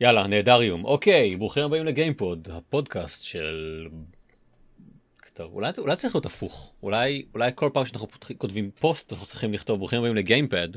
[0.00, 0.84] יאללה, נהדריום.
[0.84, 3.86] אוקיי, ברוכים הבאים לגיימפוד, הפודקאסט של...
[5.34, 6.72] טוב, אולי, אולי צריך להיות הפוך.
[6.82, 10.68] אולי, אולי כל פעם שאנחנו פותחים, כותבים פוסט, אנחנו צריכים לכתוב ברוכים הבאים לגיימפוד,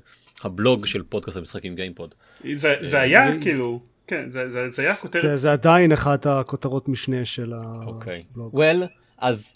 [0.43, 2.15] הבלוג של פודקאסט המשחקים גיימפוד.
[2.53, 5.21] זה, זה היה כאילו, כן, זה, זה, זה היה כותרת.
[5.21, 7.53] זה, זה עדיין אחת הכותרות משנה של
[7.85, 8.23] אוקיי.
[8.31, 8.61] הבלוג.
[8.61, 8.87] well,
[9.17, 9.55] אז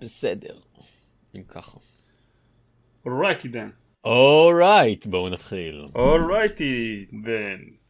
[0.00, 0.54] בסדר.
[1.34, 1.78] אם ככה.
[3.06, 3.70] Alrighty then.
[4.04, 5.86] alright, בואו נתחיל.
[5.94, 7.81] Alrighty then.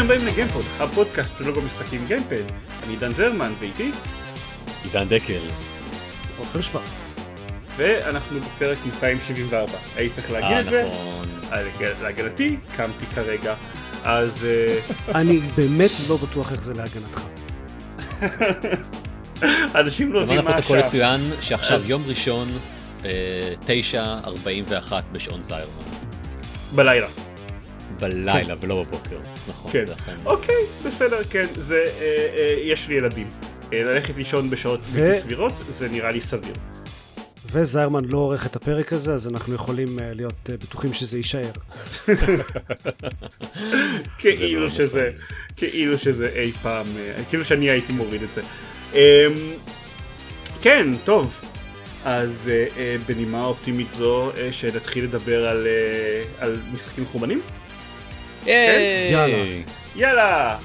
[0.00, 2.42] הבאים לגיימפוד, הפודקאסט של לוגו משחקים גיימפד.
[2.82, 3.90] אני עידן זרמן ואיתי,
[4.84, 5.40] עידן דקל.
[6.38, 7.16] עופר שוורץ.
[7.76, 9.72] ואנחנו בפרק 274.
[9.96, 11.26] הייתי צריך להגיד אה, את זה, נכון.
[11.50, 13.54] להג- להגנתי, קמתי כרגע.
[14.04, 14.78] אז אה,
[15.14, 17.20] אני באמת לא בטוח איך זה להגנתך.
[19.80, 20.88] אנשים לא למען יודעים מה הפרוטוקול השעה.
[20.88, 22.48] יצוין שעכשיו יום ראשון,
[23.04, 23.10] אה,
[23.66, 25.84] 9.41 בשעון זיירמן.
[26.74, 27.06] בלילה.
[28.00, 29.18] בלילה ולא בבוקר.
[29.48, 29.84] נכון, כן.
[29.84, 30.16] זה אכן.
[30.24, 30.54] אוקיי,
[30.86, 33.28] בסדר, כן, זה, אה, אה, יש לי ילדים.
[33.72, 36.54] אה, ללכת לישון בשעות בלתי סבירות, זה נראה לי סביר.
[37.52, 41.50] וזיירמן לא עורך את הפרק הזה, אז אנחנו יכולים אה, להיות אה, בטוחים שזה יישאר.
[44.18, 45.26] כאילו מאוד שזה, נכון.
[45.56, 48.42] כאילו שזה אי פעם, אה, כאילו שאני הייתי מוריד את זה.
[48.94, 48.98] אמ,
[50.62, 51.44] כן, טוב.
[52.04, 52.50] אז
[53.06, 55.66] בנימה אופטימית זו, שנתחיל לדבר על,
[56.38, 57.40] על משחקים מחורבנים?
[58.46, 59.12] היי!
[59.12, 59.38] יאללה.
[59.96, 60.58] יאללה!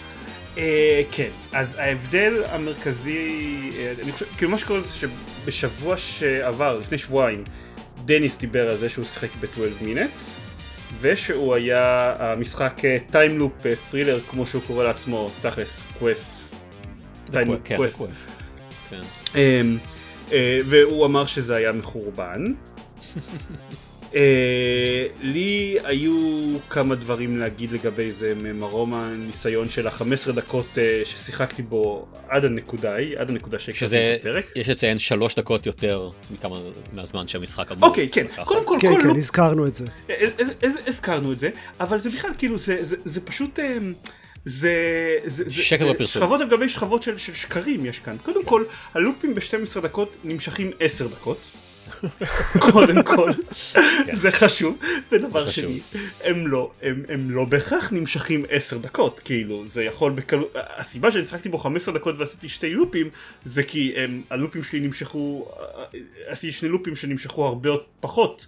[1.11, 3.71] כן, אז ההבדל המרכזי,
[4.03, 5.07] אני חושב, כאילו מה שקורה זה
[5.51, 7.43] שבשבוע שעבר, לפני שבועיים,
[8.05, 10.35] דניס דיבר על זה שהוא שיחק ב-12 Minutes,
[11.01, 13.53] ושהוא היה המשחק time loop
[13.91, 16.31] thriller, כמו שהוא קורא לעצמו, תכלס, quest.
[17.31, 18.01] time loop quest.
[20.31, 22.45] אה, והוא אמר שזה היה מחורבן.
[24.15, 31.61] אה, לי היו כמה דברים להגיד לגבי זה ממרום הניסיון של ה-15 דקות אה, ששיחקתי
[31.61, 34.45] בו עד הנקודה ההיא, עד הנקודה שהקשבתי בפרק.
[34.55, 36.55] יש לציין שלוש דקות יותר מכמה,
[36.93, 37.89] מהזמן שהמשחק אמור.
[37.89, 38.25] אוקיי, כן.
[38.45, 39.85] קודם כל, כן, כל כן, לופ הזכרנו את זה.
[40.09, 40.15] אה,
[40.87, 41.49] הזכרנו את זה,
[41.79, 43.77] אבל זה בכלל כאילו זה, זה, זה פשוט אה,
[44.45, 44.73] זה,
[45.23, 46.21] זה, זה, שקר זה בפרסום.
[46.21, 48.17] שכבות על גבי שכבות של, של שקרים יש כאן.
[48.23, 48.63] קודם כל,
[48.93, 51.62] הלופים ב-12 דקות נמשכים 10 דקות.
[52.59, 53.31] קודם כל,
[54.13, 54.79] זה חשוב,
[55.09, 55.51] זה חשוב.
[55.51, 55.79] שני,
[56.23, 61.25] הם לא, הם, הם לא בהכרח נמשכים 10 דקות, כאילו, זה יכול בקלות, הסיבה שאני
[61.25, 63.09] שחקתי בו 15 דקות ועשיתי שתי לופים,
[63.45, 65.51] זה כי הם, הלופים שלי נמשכו,
[66.25, 68.45] עשיתי שני לופים שנמשכו הרבה פחות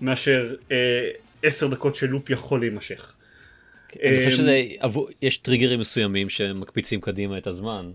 [0.00, 1.08] מאשר אה,
[1.42, 3.12] 10 דקות של לופ יכול להימשך.
[4.02, 7.90] אני חושב אמ, שזה, עבור- יש טריגרים מסוימים שמקפיצים קדימה את הזמן.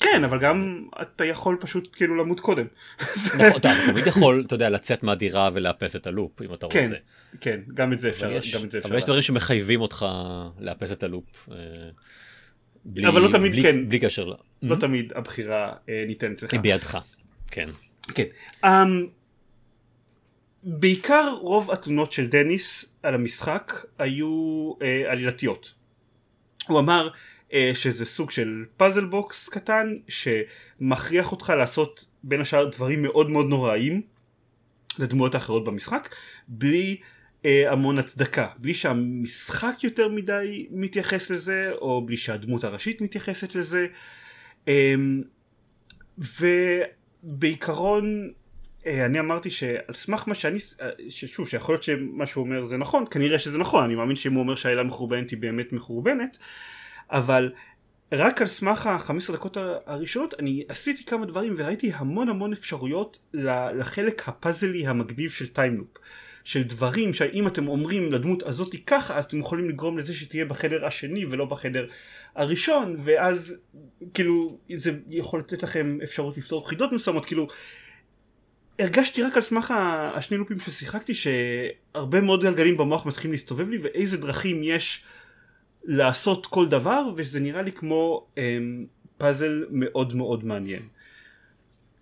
[0.00, 2.66] כן, אבל גם אתה יכול פשוט כאילו למות קודם.
[3.26, 6.96] נכון, אתה תמיד יכול, אתה יודע, לצאת מהדירה ולאפס את הלופ, אם אתה כן, רוצה.
[7.40, 9.04] כן, גם את זה אפשר, יש, גם את זה אפשר אבל יש.
[9.04, 10.06] דברים שמחייבים אותך
[10.60, 11.48] לאפס את הלופ.
[11.52, 11.56] אה,
[12.84, 13.88] בלי- אבל לא תמיד בלי- כן.
[13.88, 14.34] בלי קשר ל...
[14.62, 16.52] לא תמיד הבחירה אה, ניתנת לך.
[16.52, 16.98] היא בידך.
[17.50, 17.68] כן.
[18.14, 18.24] כן.
[18.66, 18.68] אמ,
[20.62, 24.28] בעיקר רוב התלונות של דניס על המשחק היו
[24.78, 25.74] אה, עלילתיות.
[26.68, 27.08] הוא אמר
[27.74, 34.02] שזה סוג של puzzle box קטן שמכריח אותך לעשות בין השאר דברים מאוד מאוד נוראיים
[34.98, 36.14] לדמויות האחרות במשחק
[36.48, 36.96] בלי
[37.42, 38.48] uh, המון הצדקה.
[38.58, 43.86] בלי שהמשחק יותר מדי מתייחס לזה או בלי שהדמות הראשית מתייחסת לזה.
[44.66, 44.70] um,
[47.24, 48.30] ובעיקרון
[48.86, 52.76] אה, אני אמרתי שעל סמך מה שאני, אה, ששוב שיכול להיות שמה שהוא אומר זה
[52.76, 56.38] נכון, כנראה שזה נכון, אני מאמין שאם הוא אומר שהעילה מחורבנת היא באמת מחורבנת,
[57.10, 57.52] אבל
[58.12, 59.56] רק על סמך ה-15 דקות
[59.86, 63.18] הראשונות אני עשיתי כמה דברים וראיתי המון המון אפשרויות
[63.74, 65.88] לחלק הפאזלי המגניב של time loop.
[66.44, 70.86] של דברים שאם אתם אומרים לדמות הזאתי ככה אז אתם יכולים לגרום לזה שתהיה בחדר
[70.86, 71.86] השני ולא בחדר
[72.36, 73.54] הראשון ואז
[74.14, 77.48] כאילו זה יכול לתת לכם אפשרות לפתור חידות מסוימות כאילו
[78.78, 79.74] הרגשתי רק על סמך
[80.14, 85.04] השני לופים ששיחקתי שהרבה מאוד גלגלים במוח מתחילים להסתובב לי ואיזה דרכים יש
[85.84, 88.86] לעשות כל דבר ושזה נראה לי כמו אמ,
[89.18, 90.82] פאזל מאוד מאוד מעניין.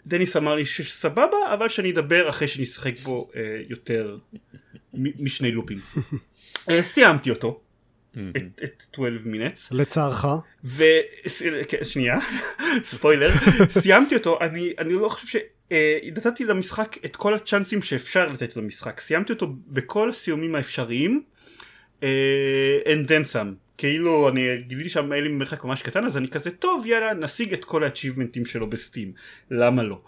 [0.07, 4.19] דניס אמר לי שסבבה אבל שאני אדבר אחרי שאני אשחק בו אה, יותר
[4.95, 5.79] משני לופים.
[6.71, 7.61] אה, סיימתי אותו.
[8.37, 10.25] את, את 12 מינטס לצערך.
[10.65, 10.85] ו...
[11.69, 12.19] כן, שנייה,
[12.85, 13.31] ספוילר,
[13.69, 15.37] סיימתי אותו, אני, אני לא חושב ש...
[15.73, 21.23] אה, נתתי למשחק את כל הצ'אנסים שאפשר לתת למשחק, סיימתי אותו בכל הסיומים האפשריים,
[22.03, 26.51] אה, and then some, כאילו אני גיליתי שם מיילים במרחק ממש קטן אז אני כזה
[26.51, 29.13] טוב יאללה נשיג את כל האצ'יבמנטים שלו בסטים
[29.51, 30.01] למה לא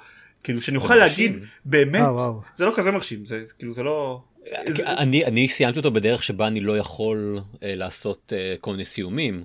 [0.45, 1.33] כאילו שאני אוכל להגיד
[1.65, 2.41] באמת אה, וואו.
[2.57, 4.23] זה לא כזה מרשים זה כאילו זה לא
[4.67, 8.85] זה- אני אני סיימתי אותו בדרך שבה אני לא יכול אה, לעשות אה, כל מיני
[8.85, 9.45] סיומים.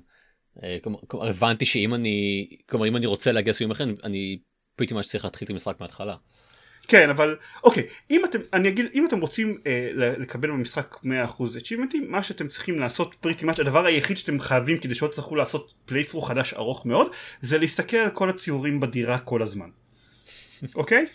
[0.63, 0.77] אה,
[1.07, 4.37] כלומר הבנתי שאם אני כלומר אם אני רוצה להגיע לסיום אחר אני
[4.75, 6.15] פריטי ממש צריך להתחיל את המשחק מההתחלה.
[6.87, 11.05] כן אבל אוקיי אם אתם אני אגיד אם אתם רוצים אה, לקבל במשחק 100%
[11.37, 15.73] achievementים מה שאתם צריכים לעשות פריטי מאץ' הדבר היחיד שאתם חייבים כדי שלא תצטרכו לעשות
[15.85, 17.07] פלייפרו חדש ארוך מאוד
[17.41, 19.69] זה להסתכל על כל הציורים בדירה כל הזמן.
[20.75, 21.05] אוקיי?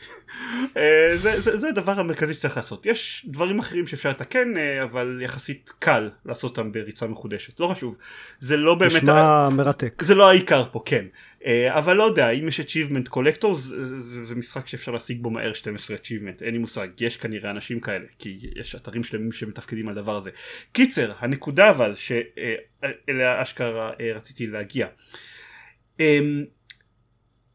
[0.76, 2.86] אה, זה, זה, זה הדבר המרכזי שצריך לעשות.
[2.86, 7.60] יש דברים אחרים שאפשר לתקן אה, אבל יחסית קל לעשות אותם בריצה מחודשת.
[7.60, 7.96] לא חשוב.
[8.40, 8.92] זה לא באמת...
[8.92, 10.02] נשמע מרתק.
[10.02, 11.04] זה לא העיקר פה, כן.
[11.46, 15.30] אה, אבל לא יודע, אם יש achievement collectors, זה, זה, זה משחק שאפשר להשיג בו
[15.30, 19.88] מהר 12 achievement, אין לי מושג, יש כנראה אנשים כאלה, כי יש אתרים שלמים שמתפקדים
[19.88, 20.30] על הדבר הזה.
[20.72, 24.86] קיצר, הנקודה אבל, שאליה אשכרה רציתי להגיע.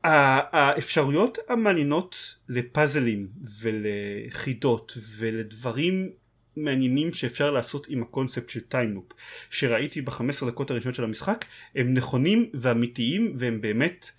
[0.06, 3.28] האפשרויות המעניינות לפאזלים
[3.62, 6.10] ולחידות ולדברים
[6.57, 9.06] מעניינים שאפשר לעשות עם הקונספט של time loop
[9.50, 14.12] שראיתי ב-15 דקות הראשונות של המשחק הם נכונים ואמיתיים והם באמת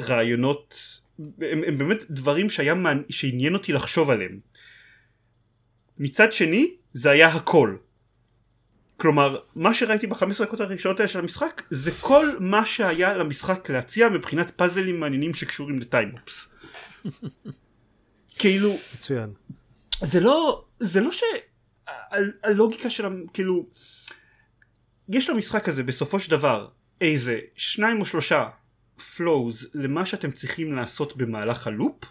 [0.00, 4.40] רעיונות הם, הם באמת דברים שהיה מעניין, שעניין אותי לחשוב עליהם.
[5.98, 7.76] מצד שני זה היה הכל
[9.00, 14.08] כלומר מה שראיתי ב-15 דקות הראשונות האלה של המשחק זה כל מה שהיה למשחק להציע
[14.08, 16.48] מבחינת פאזלים מעניינים שקשורים ל time loops
[18.38, 19.32] כאילו מצוין.
[20.02, 21.10] זה לא זה לא
[22.42, 23.66] שהלוגיקה של המ- כאילו
[25.08, 26.68] יש למשחק הזה בסופו של דבר
[27.00, 28.48] איזה שניים או שלושה
[28.98, 32.04] flows למה שאתם צריכים לעשות במהלך הלופ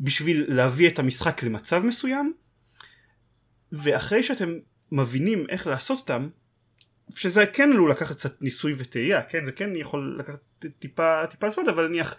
[0.00, 2.32] בשביל להביא את המשחק למצב מסוים
[3.72, 4.48] ואחרי שאתם
[4.92, 6.28] מבינים איך לעשות אותם
[7.14, 10.38] שזה כן עלול לקחת קצת ניסוי וטעייה כן זה כן יכול לקחת
[10.78, 12.16] טיפה טיפה זמן אבל נניח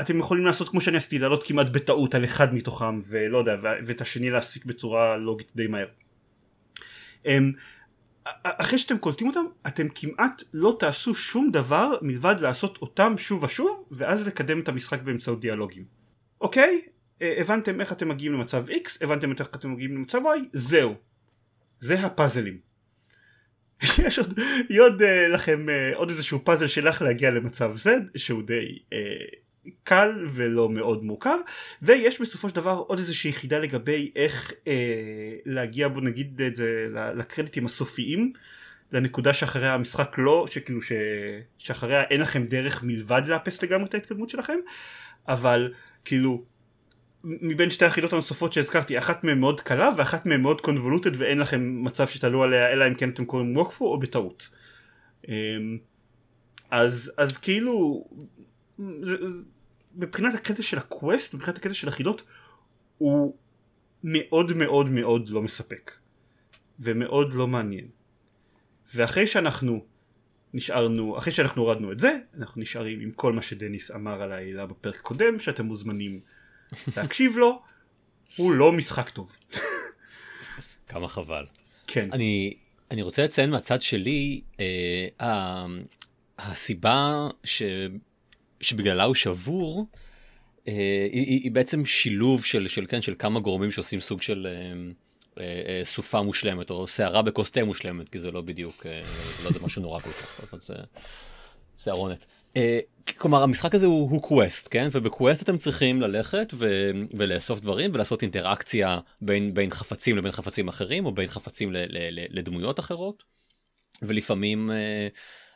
[0.00, 4.00] אתם יכולים לעשות כמו שאני עשיתי לעלות כמעט בטעות על אחד מתוכם ולא יודע ואת
[4.00, 5.86] השני להסיק בצורה לוגית די מהר.
[7.26, 7.52] אמ,
[8.42, 13.88] אחרי שאתם קולטים אותם אתם כמעט לא תעשו שום דבר מלבד לעשות אותם שוב ושוב
[13.90, 15.84] ואז לקדם את המשחק באמצעות דיאלוגים.
[16.40, 16.82] אוקיי?
[17.20, 20.94] הבנתם איך אתם מגיעים למצב X, הבנתם איך אתם מגיעים למצב Y, זהו.
[21.82, 22.58] זה הפאזלים.
[24.06, 24.38] יש עוד,
[24.78, 28.98] עוד אה, לכם אה, עוד איזשהו פאזל שלך להגיע למצב Z שהוא די אה,
[29.84, 31.36] קל ולא מאוד מורכב
[31.82, 36.88] ויש בסופו של דבר עוד איזושהי יחידה לגבי איך אה, להגיע בוא נגיד את זה
[36.92, 38.32] לקרדיטים הסופיים
[38.92, 40.92] לנקודה שאחריה המשחק לא שכאילו ש...
[41.58, 44.58] שאחריה אין לכם דרך מלבד לאפס לגמרי את ההתקדמות שלכם
[45.28, 45.72] אבל
[46.04, 46.44] כאילו
[47.24, 51.84] מבין שתי היחידות הנוספות שהזכרתי אחת מהן מאוד קלה ואחת מהן מאוד קונבולוטד ואין לכם
[51.84, 54.48] מצב שתעלו עליה אלא אם כן אתם קוראים ווקפו או בטעות.
[55.28, 55.78] אמ,
[56.70, 58.04] אז אז כאילו
[58.78, 59.44] זה, זה,
[59.96, 62.22] מבחינת הקטע של הקווסט מבחינת הקטע של החידות
[62.98, 63.36] הוא
[64.04, 65.92] מאוד מאוד מאוד לא מספק.
[66.80, 67.88] ומאוד לא מעניין.
[68.94, 69.84] ואחרי שאנחנו
[70.54, 74.66] נשארנו אחרי שאנחנו הורדנו את זה אנחנו נשארים עם כל מה שדניס אמר על העילה
[74.66, 76.20] בפרק קודם שאתם מוזמנים
[76.96, 77.62] להקשיב לו
[78.36, 79.36] הוא לא משחק טוב
[80.88, 81.44] כמה חבל.
[81.86, 82.54] כן אני
[82.90, 85.66] אני רוצה לציין מהצד שלי אה, ה-
[86.38, 87.62] הסיבה ש,
[88.60, 89.86] שבגללה הוא שבור
[90.68, 90.72] אה,
[91.12, 94.52] היא, היא, היא בעצם שילוב של של כן של כמה גורמים שעושים סוג של אה,
[95.42, 99.02] אה, אה, סופה מושלמת או סערה בכוס תה מושלמת כי זה לא בדיוק אה,
[99.44, 100.74] לא יודע משהו נורא כל כך אבל זה
[101.78, 102.26] סערונת.
[102.56, 102.78] אה,
[103.18, 108.22] כלומר המשחק הזה הוא, הוא קווסט כן ובקווסט אתם צריכים ללכת ו, ולאסוף דברים ולעשות
[108.22, 113.22] אינטראקציה בין בין חפצים לבין חפצים אחרים או בין חפצים ל, ל, ל, לדמויות אחרות.
[114.02, 115.08] ולפעמים אה,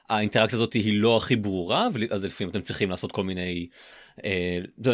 [0.09, 3.69] האינטראקציה הזאת היא לא הכי ברורה אז לפעמים אתם צריכים לעשות כל מיני
[4.25, 4.93] אה, לא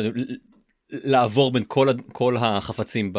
[0.93, 3.19] לעבור בין כל, כל החפצים ב...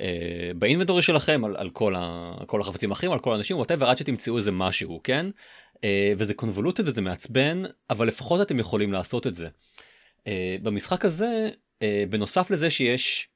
[0.00, 3.98] אה, באינבנטורי שלכם על, על כל, ה, כל החפצים האחרים על כל האנשים וואטאבר עד
[3.98, 5.26] שתמצאו איזה משהו כן
[5.84, 9.48] אה, וזה קונבולוטי וזה מעצבן אבל לפחות אתם יכולים לעשות את זה.
[10.26, 11.50] אה, במשחק הזה
[11.82, 13.28] אה, בנוסף לזה שיש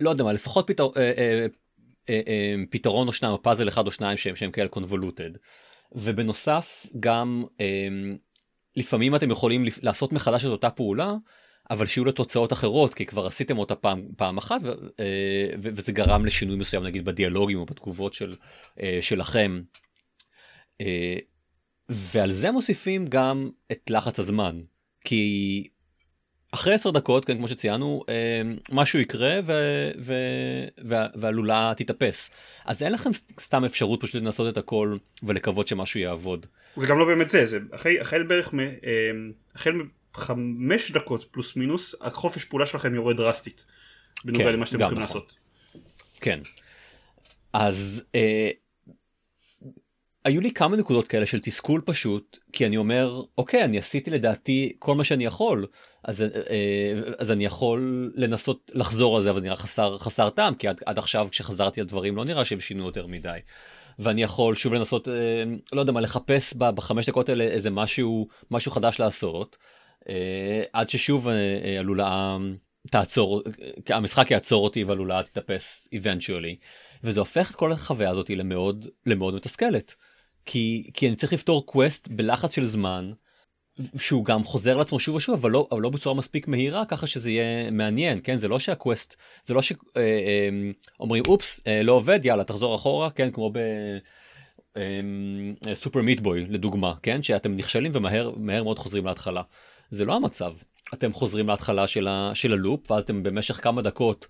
[0.00, 1.46] לא יודע מה לפחות פתר, אה, אה,
[2.08, 5.30] אה, אה, פתרון או שניים או פאזל אחד או שניים שהם שהם כאלה קונבולוטד
[5.92, 7.88] ובנוסף גם אה,
[8.76, 11.14] לפעמים אתם יכולים לעשות מחדש את אותה פעולה
[11.70, 14.68] אבל שיהיו לה תוצאות אחרות כי כבר עשיתם אותה פעם פעם אחת ו,
[15.00, 18.34] אה, ו, וזה גרם לשינוי מסוים נגיד בדיאלוגים או בתגובות של
[18.82, 19.60] אה, שלכם.
[20.80, 21.16] אה,
[21.88, 24.60] ועל זה מוסיפים גם את לחץ הזמן
[25.04, 25.66] כי
[26.52, 28.04] אחרי עשר דקות, כן, כמו שציינו,
[28.72, 29.52] משהו יקרה ו,
[30.00, 30.14] ו,
[30.78, 32.30] וה, והלולה תתאפס.
[32.64, 33.10] אז אין לכם
[33.40, 36.46] סתם אפשרות פשוט לנסות את הכל ולקוות שמשהו יעבוד.
[36.76, 37.58] זה גם לא באמת זה, זה
[38.00, 38.58] אחרי בערך, מ,
[39.54, 39.72] החל
[40.20, 43.66] מחמש דקות פלוס מינוס, החופש פעולה שלכם יורד דרסטית.
[44.24, 45.20] בנוגע כן, למה שאתם יכולים נכון.
[45.20, 45.36] לעשות.
[46.20, 46.40] כן.
[47.52, 48.50] אז אה,
[50.24, 54.72] היו לי כמה נקודות כאלה של תסכול פשוט, כי אני אומר, אוקיי, אני עשיתי לדעתי
[54.78, 55.66] כל מה שאני יכול,
[56.04, 60.68] אז, אה, אז אני יכול לנסות לחזור על זה, אבל נראה חסר, חסר טעם, כי
[60.68, 63.38] עד, עד עכשיו כשחזרתי על דברים לא נראה שהם שינו יותר מדי.
[63.98, 65.14] ואני יכול שוב לנסות, אה,
[65.72, 69.79] לא יודע מה, לחפש בחמש דקות האלה איזה משהו, משהו חדש לעשות, אה,
[70.72, 72.36] עד ששוב אה, אה, עלולה...
[72.90, 73.42] תעצור,
[73.88, 76.56] המשחק יעצור אותי ועלולה תתאפס eventually,
[77.04, 79.94] וזה הופך את כל החוויה הזאת למאוד, למאוד מתסכלת.
[80.44, 83.12] כי, כי אני צריך לפתור קווסט בלחץ של זמן,
[83.98, 87.30] שהוא גם חוזר לעצמו שוב ושוב, אבל לא, אבל לא בצורה מספיק מהירה, ככה שזה
[87.30, 88.36] יהיה מעניין, כן?
[88.36, 93.10] זה לא שהקווסט, זה לא שאומרים, אה, אה, אופס, אה, לא עובד, יאללה, תחזור אחורה,
[93.10, 93.30] כן?
[93.30, 93.58] כמו ב...
[95.74, 99.42] Super Meat Boy לדוגמה כן שאתם נכשלים ומהר מאוד חוזרים להתחלה
[99.90, 100.54] זה לא המצב
[100.94, 104.26] אתם חוזרים להתחלה של, ה, של ה loop ואז אתם במשך כמה דקות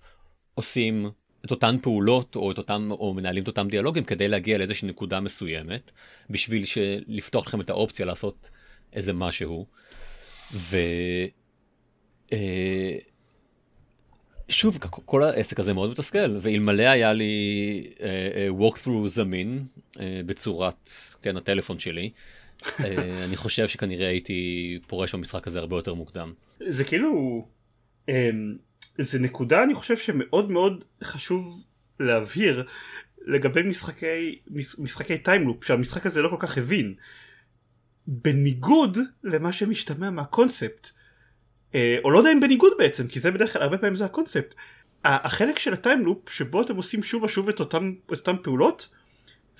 [0.53, 1.09] עושים
[1.45, 5.19] את אותן פעולות או את אותם או מנהלים את אותם דיאלוגים כדי להגיע לאיזושהי נקודה
[5.19, 5.91] מסוימת
[6.29, 6.63] בשביל
[7.07, 8.49] לפתוח לכם את האופציה לעשות
[8.93, 9.65] איזה משהו.
[10.53, 10.77] ו...
[12.33, 12.95] אה,
[14.49, 19.99] שוב כל העסק הזה מאוד מתסכל ואלמלא היה לי uh, uh, walk through זמין uh,
[20.25, 20.89] בצורת
[21.21, 22.40] כן הטלפון שלי uh,
[23.25, 26.33] אני חושב שכנראה הייתי פורש במשחק הזה הרבה יותר מוקדם.
[26.59, 27.47] זה כאילו
[28.09, 28.11] um,
[28.97, 31.63] זה נקודה אני חושב שמאוד מאוד חשוב
[31.99, 32.63] להבהיר
[33.25, 34.39] לגבי משחקי
[34.77, 36.93] משחקי time loop שהמשחק הזה לא כל כך הבין.
[38.07, 40.89] בניגוד למה שמשתמע מהקונספט
[41.75, 44.55] אה, או לא יודע אם בניגוד בעצם כי זה בדרך כלל הרבה פעמים זה הקונספט
[45.03, 48.89] החלק של ה time loop שבו אתם עושים שוב ושוב את אותם פעולות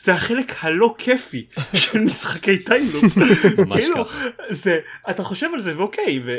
[0.04, 3.04] זה החלק הלא כיפי של משחקי time loop.
[3.72, 4.06] כאילו,
[4.50, 4.80] זה,
[5.10, 6.38] אתה חושב על זה ואוקיי, ו,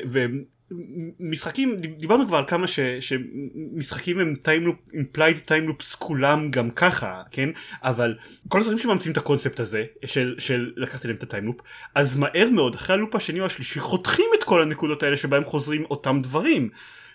[1.21, 6.71] ומשחקים, דיברנו כבר על כמה ש, שמשחקים הם time loop, implied time loops כולם גם
[6.71, 7.49] ככה, כן?
[7.83, 8.15] אבל
[8.49, 11.57] כל הז'אנרים שמאמצים את הקונספט הזה, של, של לקחת להם את ה time loop,
[11.95, 15.45] אז מהר מאוד, אחרי ה loop השני או השלישי, חותכים את כל הנקודות האלה שבהם
[15.45, 16.69] חוזרים אותם דברים.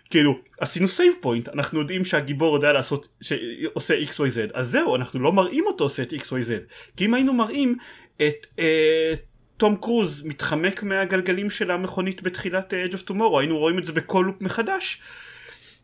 [0.09, 5.33] כאילו עשינו save point אנחנו יודעים שהגיבור יודע לעשות שעושה xyz אז זהו אנחנו לא
[5.33, 7.75] מראים אותו עושה את xyz כי אם היינו מראים
[8.15, 9.13] את אה,
[9.57, 13.91] תום קרוז מתחמק מהגלגלים של המכונית בתחילת אה, Edge of Tomorrow היינו רואים את זה
[13.91, 15.01] בכל לופ מחדש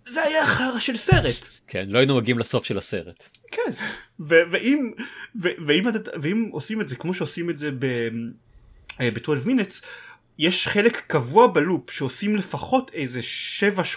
[0.06, 1.50] זה היה חרא של סרט.
[1.68, 3.30] כן לא היינו מגיעים לסוף של הסרט.
[3.51, 3.72] כן
[4.20, 4.92] ואם,
[5.36, 5.84] ואם,
[6.22, 9.10] ואם עושים את זה כמו שעושים את זה ב-12 אה,
[9.46, 9.86] minutes
[10.40, 13.20] יש חלק קבוע בלופ שעושים לפחות איזה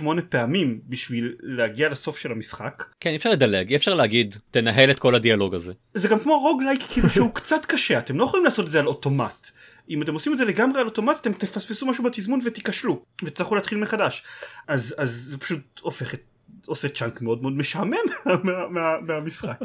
[0.03, 2.85] 7-8 פעמים בשביל להגיע לסוף של המשחק.
[3.01, 5.73] כן אי אפשר לדלג אי אפשר להגיד תנהל את כל הדיאלוג הזה.
[5.93, 8.87] זה גם כמו roguelike כאילו שהוא קצת קשה אתם לא יכולים לעשות את זה על
[8.87, 9.51] אוטומט.
[9.91, 13.79] אם אתם עושים את זה לגמרי על אוטומט אתם תפספסו משהו בתזמון ותיכשלו ותצטרכו להתחיל
[13.79, 14.23] מחדש.
[14.69, 16.23] אז, אז זה פשוט הופך את
[16.67, 17.97] עושה chunk מאוד מאוד משעמם
[18.45, 19.61] מה, מה, מהמשחק.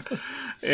[0.63, 0.69] אמ,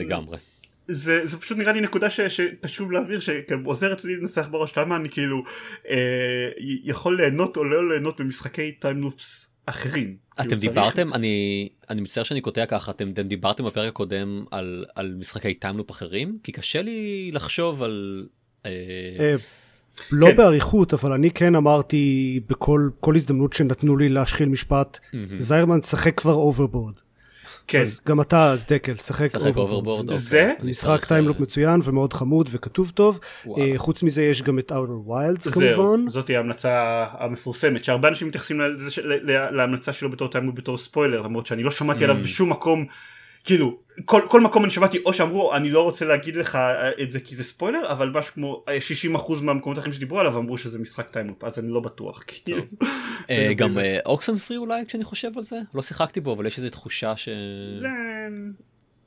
[0.00, 0.38] לגמרי.
[0.88, 5.08] זה, זה פשוט נראה לי נקודה ש, שחשוב להבהיר שעוזר אצלי לנסח בראש למה אני
[5.08, 5.42] כאילו
[5.88, 6.50] אה,
[6.84, 10.16] יכול ליהנות או לא ליהנות במשחקי time loops אחרים.
[10.34, 11.14] אתם כאילו דיברתם צריך...
[11.14, 15.72] אני אני מצטער שאני קוטע ככה אתם, אתם דיברתם בפרק הקודם על, על משחקי time
[15.72, 18.26] loop אחרים כי קשה לי לחשוב על.
[18.66, 18.70] אה...
[19.20, 19.34] אה,
[20.12, 20.36] לא כן.
[20.36, 25.16] באריכות אבל אני כן אמרתי בכל הזדמנות שנתנו לי להשחיל משפט mm-hmm.
[25.38, 26.94] זיירמן תשחק כבר Overboard.
[27.68, 27.80] כן.
[27.80, 30.16] אז גם אתה, אז דקל, שחק Overboard.
[30.16, 30.52] זה?
[30.62, 33.20] משחק time loop מצוין ומאוד חמוד וכתוב טוב.
[33.58, 36.08] אה, חוץ מזה יש גם את Outer Wilds כמובן.
[36.08, 38.60] זאת ההמלצה המפורסמת, שהרבה אנשים מתייחסים
[39.50, 42.24] להמלצה שלו בתור time loop בתור ספוילר, למרות שאני לא שמעתי עליו mm.
[42.24, 42.86] בשום מקום.
[43.44, 47.10] כאילו כל, כל מקום אני שמעתי או שאמרו אני לא רוצה להגיד לך אה, את
[47.10, 48.68] זה כי זה ספוילר אבל משהו כמו 60%
[49.34, 52.22] אה, מהמקומות האחרים שדיברו עליו אמרו שזה משחק time loop אז אני לא בטוח.
[52.26, 52.62] כאילו.
[53.30, 53.70] אה, גם
[54.06, 55.56] Oxenfree אולי כשאני חושב על זה?
[55.74, 57.28] לא שיחקתי בו אבל יש איזה תחושה ש...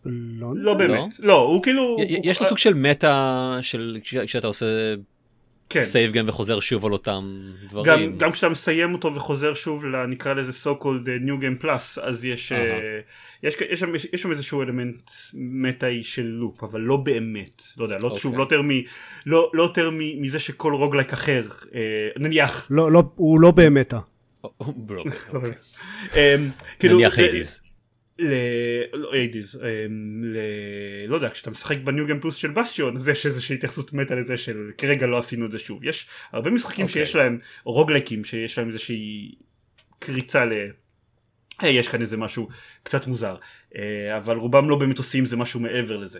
[0.06, 1.20] לא, לא באמת.
[1.20, 4.66] לא הוא כאילו יש לו סוג של מטה של כשאתה עושה
[5.72, 5.82] כן.
[5.82, 7.86] save game וחוזר שוב על אותם דברים.
[7.86, 12.02] גם, גם כשאתה מסיים אותו וחוזר שוב נקרא לזה so called uh, new game plus
[12.02, 12.56] אז יש, uh,
[13.44, 17.84] יש, יש, שם, יש, יש שם איזשהו אלמנט מטאי של loop אבל לא באמת לא
[17.84, 18.20] יודע לא okay.
[18.20, 18.58] שוב אוקיי.
[18.58, 18.82] לא יותר, מ,
[19.26, 21.74] לא, לא יותר מ, מזה שכל roguelike אחר uh,
[22.20, 22.68] נניח.
[22.70, 23.94] לא, לא, הוא לא באמת.
[26.16, 26.50] אמ,
[26.80, 27.60] כאילו, נניח Hades.
[28.20, 28.34] ל...
[28.94, 30.38] לא Hades, אמ, ל...
[31.08, 34.16] לא יודע, כשאתה משחק ב new game plus של בסטיון אז יש איזושהי התייחסות מטה
[34.16, 35.84] לזה של כרגע לא עשינו את זה שוב.
[35.84, 36.90] יש הרבה משחקים okay.
[36.90, 37.06] אוקיי.
[37.06, 39.36] שיש להם, או roguelikeים שיש להם איזושהי
[40.00, 40.54] קריצה ל...
[41.62, 42.48] hey, יש כאן איזה משהו
[42.84, 43.36] קצת מוזר,
[43.76, 46.20] אה, אבל רובם לא באמת עושים זה משהו מעבר לזה.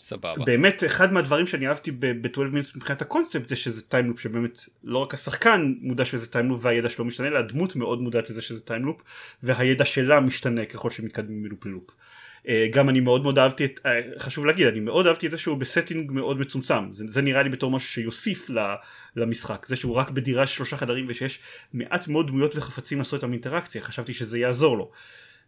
[0.00, 0.44] סבבה.
[0.44, 4.98] באמת אחד מהדברים שאני אהבתי ב-12 Minutes מבחינת הקונספט זה שזה time loop שבאמת לא
[4.98, 8.60] רק השחקן מודע שזה time loop והידע שלו משתנה אלא הדמות מאוד מודעת לזה שזה
[8.60, 9.02] time loop
[9.42, 11.90] והידע שלה משתנה ככל שמתקדמים מ loop ל loop.
[12.48, 15.38] אה, גם אני מאוד מאוד אהבתי את, אה, חשוב להגיד, אני מאוד אהבתי את זה
[15.38, 18.50] שהוא ב setting מאוד מצומצם, זה, זה נראה לי בתור משהו שיוסיף
[19.16, 21.38] למשחק, זה שהוא רק בדירה של שלושה חדרים ושיש
[21.72, 24.90] מעט מאוד דמויות וחפצים לעשות איתם אינטראקציה, חשבתי שזה יעזור לו,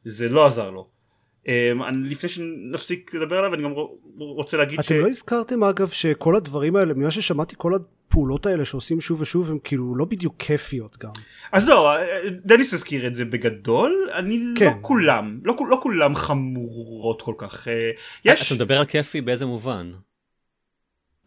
[0.05, 1.02] זה לא עזר לו.
[1.47, 1.49] Um,
[1.89, 3.73] אני, לפני שנפסיק לדבר עליו אני גם
[4.19, 4.93] רוצה להגיד אתם ש...
[4.93, 9.51] אתם לא הזכרתם אגב שכל הדברים האלה, ממה ששמעתי כל הפעולות האלה שעושים שוב ושוב
[9.51, 11.11] הם כאילו לא בדיוק כיפיות גם.
[11.53, 11.97] אז לא,
[12.45, 14.67] דניס הזכיר את זה בגדול, אני לא כן.
[14.67, 17.69] לא כולם, לא, לא כולם חמורות כל כך.
[17.69, 17.91] אה,
[18.25, 18.47] יש...
[18.47, 19.93] אתה מדבר על כיפי באיזה מובן?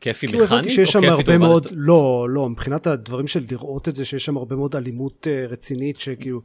[0.01, 3.95] כיפי מכנית או כיפי שיש שם הרבה מאוד, לא, לא, מבחינת הדברים של לראות את
[3.95, 6.41] זה שיש שם הרבה מאוד אלימות uh, רצינית שכאילו...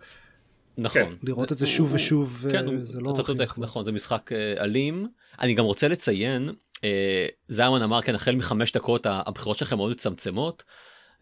[0.81, 1.03] נכון.
[1.03, 1.13] כן.
[1.23, 3.13] לראות את זה שוב ושוב, כן, זה לא...
[3.15, 5.09] אתה צודק, נכון, זה משחק אה, אלים.
[5.41, 6.51] אני גם רוצה לציין,
[6.85, 10.65] אה, זיירמן אמר כן, החל מחמש דקות הבחירות שלכם מאוד מצמצמות,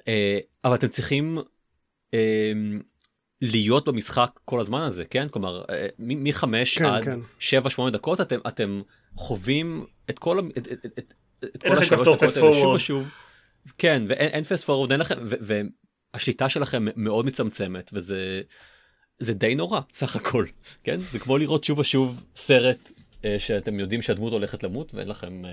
[0.09, 1.39] אה, אבל אתם צריכים
[3.43, 5.29] להיות במשחק כל הזמן הזה, כן?
[5.29, 5.65] כלומר,
[5.99, 7.19] מחמש כן, עד כן.
[7.39, 8.83] שבע, שמונה דקות אתם, אתם
[9.17, 13.11] חווים את כל, את, את, את, את כל השלוש דקות האלה שוב ושוב.
[13.79, 15.15] כן, ואין פסט פורוורד, אין לכם,
[16.15, 18.41] והשליטה שלכם מאוד מצמצמת, וזה...
[19.19, 20.45] זה די נורא סך הכל
[20.85, 22.93] כן זה כמו לראות שוב ושוב סרט
[23.25, 25.51] אה, שאתם יודעים שהדמות הולכת למות ואין לכם אה,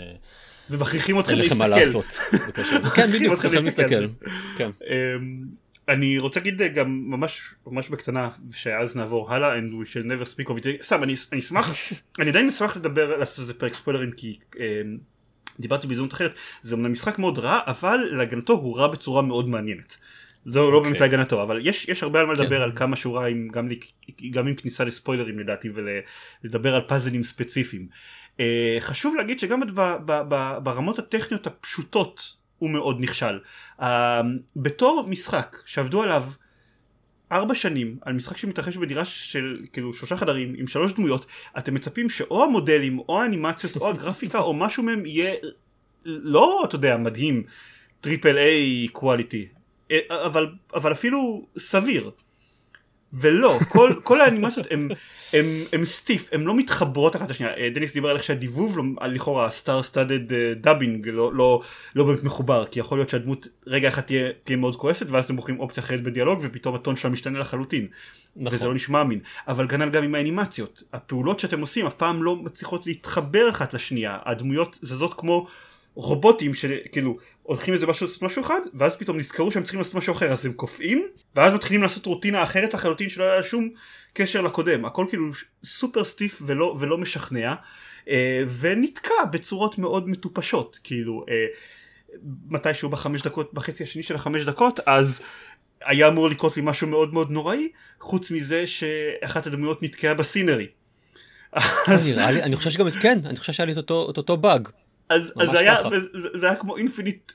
[0.70, 1.56] ומכריחים אתכם להסתכל.
[1.56, 2.06] מה לעשות.
[2.96, 4.08] כן בדיוק, מכריחים להסתכל.
[4.58, 4.70] כן.
[4.90, 5.46] אמ,
[5.90, 10.28] אני רוצה להגיד אה, גם ממש ממש בקטנה שאז נעבור הלאה and we shall never
[10.36, 11.74] speak of it סתם אני אשמח
[12.20, 14.98] אני עדיין אשמח לדבר לעשות איזה פרק ספוילרים כי אמ,
[15.60, 19.98] דיברתי בהזדמנות אחרת זה אמנם משחק מאוד רע אבל להגנתו הוא רע בצורה מאוד מעניינת.
[20.46, 21.00] זה לא באמת.
[21.00, 22.42] להגנתו אבל יש, יש הרבה על מה כן.
[22.42, 23.70] לדבר על כמה שורה עם, גם,
[24.32, 25.70] גם עם כניסה לספוילרים לדעתי
[26.44, 27.88] ולדבר על puzzleים ספציפיים.
[28.38, 28.40] Uh,
[28.80, 33.40] חשוב להגיד שגם ב, ב, ב, ברמות הטכניות הפשוטות הוא מאוד נכשל.
[33.80, 33.84] Uh,
[34.56, 36.24] בתור משחק שעבדו עליו
[37.32, 41.26] ארבע שנים על משחק שמתרחש בדירה של כאילו שלושה חדרים עם שלוש דמויות
[41.58, 45.34] אתם מצפים שאו המודלים או האנימציות או הגרפיקה או משהו מהם יהיה
[46.06, 47.44] לא אתה יודע מדהים
[48.02, 49.48] triple A quality
[50.10, 52.12] אבל, אבל אפילו סביר.
[53.14, 54.90] ולא, כל, כל האנימציות הם,
[55.34, 57.54] הם, הם stiff, הם לא מתחברות אחת לשנייה.
[57.58, 61.62] אה, דניס דיבר על איך שהדיבוב, לא, לכאורה ה star studded dubbing לא, לא,
[61.96, 65.36] לא באמת מחובר, כי יכול להיות שהדמות רגע אחד תהיה, תהיה מאוד כועסת, ואז אתם
[65.36, 67.88] בוחרים אופציה אחרת בדיאלוג, ופתאום הטון שלה משתנה לחלוטין.
[68.36, 68.58] נכון.
[68.58, 69.20] וזה לא נשמע אמין.
[69.48, 70.84] אבל כנ"ל גם עם האנימציות.
[70.94, 74.18] הפעולות שאתם עושים אף פעם לא מצליחות להתחבר אחת לשנייה.
[74.26, 75.48] הדמויות זזות כמו...
[75.96, 80.14] רובוטים שכאילו הולכים לזה משהו, לעשות משהו אחד ואז פתאום נזכרו שהם צריכים לעשות משהו
[80.14, 83.70] אחר אז הם קופאים ואז מתחילים לעשות רוטינה אחרת לחלוטין שלא היה שום
[84.14, 84.86] קשר לקודם.
[84.86, 85.26] הכל כאילו
[85.66, 87.54] סופר stiff ולא, ולא משכנע
[88.10, 90.80] אה, ונתקע בצורות מאוד מטופשות.
[90.84, 91.46] כאילו אה,
[92.50, 95.22] מתישהו בחמש דקות בחצי השני של החמש דקות אז
[95.86, 100.68] היה אמור לקרות לי משהו מאוד מאוד נוראי חוץ מזה שאחת הדמויות נתקעה ב scenery.
[101.88, 102.12] אז...
[102.18, 104.68] אני חושב שגם כן אני חושב שהיה לי את אותו באג
[105.10, 105.78] אז, אז זה, היה,
[106.14, 107.32] זה, זה היה כמו infinite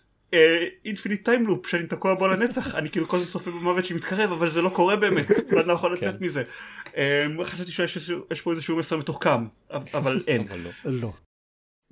[0.84, 4.50] infinite time loop שאני תקוע בו לנצח אני כאילו כל הזמן צופה במוות שמתקרב אבל
[4.50, 6.24] זה לא קורה באמת ואני לא יכול לצאת כן.
[6.24, 6.42] מזה.
[6.86, 10.48] אמ, חשבתי שיש פה איזשהו מסר מתוחכם אבל אין.
[10.48, 10.70] אבל לא.
[10.84, 11.12] לא.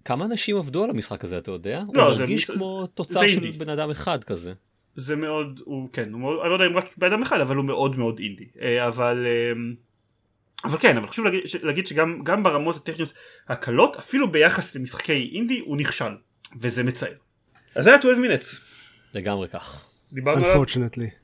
[0.04, 1.82] כמה אנשים עבדו על המשחק הזה אתה יודע?
[1.92, 3.50] לא, הוא מרגיש כמו תוצר של.
[3.50, 4.52] בן אדם אחד כזה.
[4.94, 7.56] זה מאוד הוא כן הוא מאוד, אני לא יודע אם רק בן אדם אחד אבל
[7.56, 9.26] הוא מאוד מאוד אינדי אה, אבל.
[10.64, 13.12] אבל כן, אבל חשוב להגיד, להגיד שגם ברמות הטכניות
[13.48, 16.12] הקלות, אפילו ביחס למשחקי אינדי, הוא נכשל,
[16.60, 17.12] וזה מצער.
[17.74, 18.60] אז זה היה 12 Minutes.
[19.14, 19.84] לגמרי כך.
[20.12, 20.64] דיברנו עליו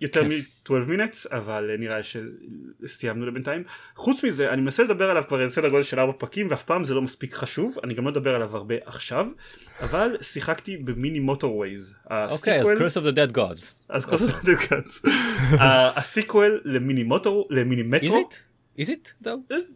[0.00, 0.28] יותר כן.
[0.28, 3.62] מ-12 Minutes, אבל נראה שסיימנו לבינתיים.
[3.96, 6.94] חוץ מזה, אני מנסה לדבר עליו כבר סדר גודל של 4 פרקים, ואף פעם זה
[6.94, 9.28] לא מספיק חשוב, אני גם לא אדבר עליו הרבה עכשיו,
[9.80, 11.94] אבל שיחקתי ב Mini Motorways.
[12.30, 13.74] אוקיי, אז Curse of the Dead Gods.
[13.88, 15.08] אז Curse of the Dead Gods.
[15.96, 18.28] ה sequel ל Mini Motor, ל Mini Metro.
[18.78, 19.28] Is it?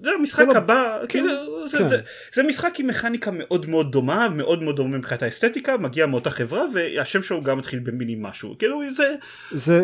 [0.03, 1.07] זה המשחק לא- הבא, כן.
[1.09, 1.29] כאילו,
[1.73, 1.89] כן.
[2.35, 6.65] זה משחק עם מכניקה מאוד מאוד דומה, מאוד מאוד דומה מבחינת האסתטיקה, מגיע מאותה חברה
[6.75, 9.15] והשם שלו גם מתחיל במיני משהו, כאילו זה...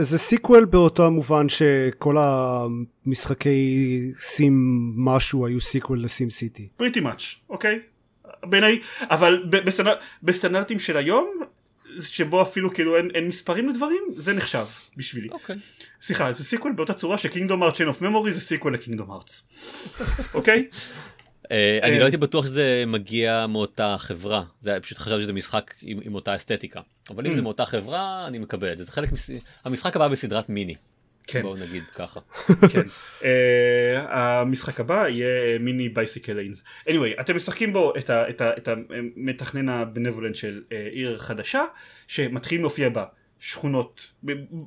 [0.01, 4.55] זה sequel באותו המובן שכל המשחקי סים
[4.97, 6.69] משהו היו sequel ל SimCity.
[6.77, 7.81] pretty much, אוקיי?
[8.43, 9.45] בעיניי, אבל
[10.23, 11.41] בסטנדרטים של היום
[12.01, 14.65] שבו אפילו כאילו אין, אין מספרים לדברים זה נחשב
[14.97, 15.29] בשבילי.
[15.29, 15.57] אוקיי.
[16.03, 19.11] סליחה זה sequel באותה צורה ש Kingdom Hearts Chain of Memories זה sequel ל Kingdom
[19.11, 19.43] Hearts.
[20.35, 20.69] אוקיי?
[21.51, 26.15] אה, אני לא הייתי בטוח שזה מגיע מאותה חברה, זה פשוט חשבתי שזה משחק עם
[26.15, 26.81] אותה אסתטיקה.
[27.11, 28.85] אבל אם זה מאותה חברה, אני מקבל את זה.
[28.85, 29.09] זה חלק,
[29.65, 30.75] המשחק הבא בסדרת מיני.
[31.27, 31.43] כן.
[31.43, 32.21] בואו נגיד ככה.
[32.73, 32.83] כן.
[33.21, 33.25] uh,
[34.09, 36.65] המשחק הבא יהיה מיני בייסיקל איינס.
[36.89, 41.65] anyway, אתם משחקים בו את, ה, את, ה, את המתכנן הבנבולנט של uh, עיר חדשה,
[42.07, 43.05] שמתחילים להופיע בה
[43.39, 44.11] שכונות,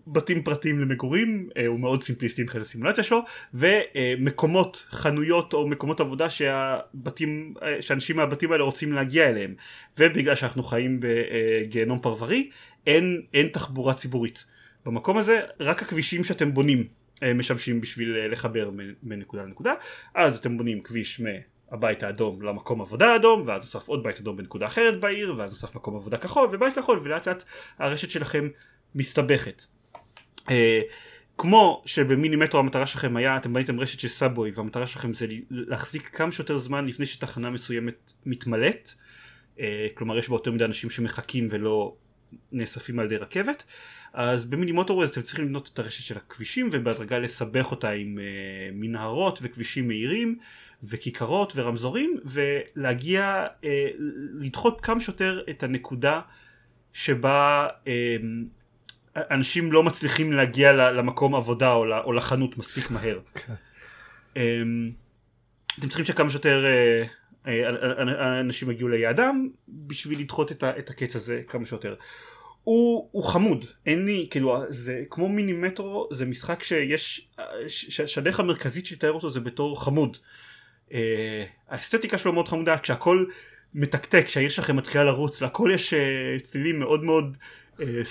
[0.07, 3.21] בתים פרטיים למגורים, uh, הוא מאוד סימפליסטי מבחינת הסימולציה שלו,
[3.53, 9.55] ומקומות, חנויות או מקומות עבודה שהבתים, שאנשים מהבתים האלה רוצים להגיע אליהם.
[9.99, 12.49] ובגלל שאנחנו חיים בגיהנום פרברי,
[12.87, 14.45] אין, אין תחבורה ציבורית.
[14.87, 16.87] במקום הזה רק הכבישים שאתם בונים
[17.23, 18.69] אה, משמשים בשביל אה, לחבר
[19.03, 19.73] מנקודה לנקודה.
[20.15, 24.65] אז אתם בונים כביש מהבית האדום למקום עבודה האדום ואז נוסף עוד בית אדום בנקודה
[24.65, 27.43] אחרת בעיר ואז נוסף מקום עבודה כחול ובית כחול ולאט לאט
[27.79, 28.47] הרשת שלכם
[28.95, 29.63] מסתבכת.
[30.49, 30.81] אה,
[31.37, 36.07] כמו שבמיני מטרו המטרה שלכם היה אתם בניתם רשת של סאבוי והמטרה שלכם זה להחזיק
[36.07, 38.91] כמה שיותר זמן לפני שתחנה מסוימת מתמלאת.
[39.93, 41.95] כלומר יש בה יותר מדי אנשים שמחכים ולא
[42.51, 43.63] נאספים על ידי רכבת
[44.13, 48.21] אז במיני מוטורוויז אתם צריכים לבנות את הרשת של הכבישים ובהדרגה לסבך אותה עם uh,
[48.73, 50.39] מנהרות וכבישים מהירים
[50.83, 53.65] וכיכרות ורמזורים ולהגיע uh,
[54.33, 56.21] לדחות כמה שיותר את הנקודה
[56.93, 57.89] שבה uh,
[59.15, 63.19] אנשים לא מצליחים להגיע למקום עבודה או, או לחנות מספיק מהר.
[63.35, 63.39] Okay.
[63.39, 63.53] כן.
[64.33, 64.39] Um,
[65.79, 66.65] אתם צריכים שכמה שיותר
[68.39, 71.95] אנשים יגיעו ליעדם בשביל לדחות את, את הקץ הזה כמה שיותר.
[72.63, 77.29] הוא, הוא חמוד, אין לי, כאילו, זה כמו מיני מטרו, זה משחק שיש,
[77.89, 80.17] שהדרך המרכזית שתאר אותו זה בתור חמוד.
[80.93, 83.25] אה, האסתטיקה שלו מאוד חמודה, כשהכל
[83.73, 87.37] מתקתק, כשהעיר שלכם מתחילה לרוץ, להכל יש אה, צלילים מאוד מאוד
[87.81, 88.01] אה,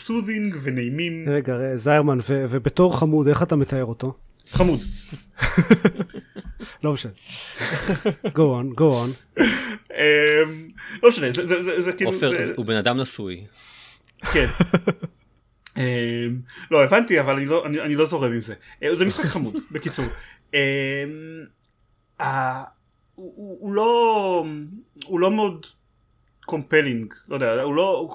[0.63, 1.29] ונעימים.
[1.29, 4.15] רגע, זיירמן, ובתור חמוד, איך אתה מתאר אותו?
[4.47, 4.81] חמוד.
[6.85, 7.13] לא משנה.
[8.25, 9.39] go on, go on.
[11.03, 11.27] לא משנה,
[11.79, 12.11] זה כאילו...
[12.13, 13.47] עופר, הוא בן אדם נשוי.
[14.33, 14.47] כן.
[15.77, 18.55] אמ, לא הבנתי אבל אני לא, לא זורם עם זה.
[18.83, 20.05] אה, זה משחק חמוד בקיצור.
[20.55, 20.59] אמ,
[23.15, 24.45] הוא לא
[25.05, 25.67] הוא לא מאוד
[26.47, 28.09] compelling לא יודע הוא לא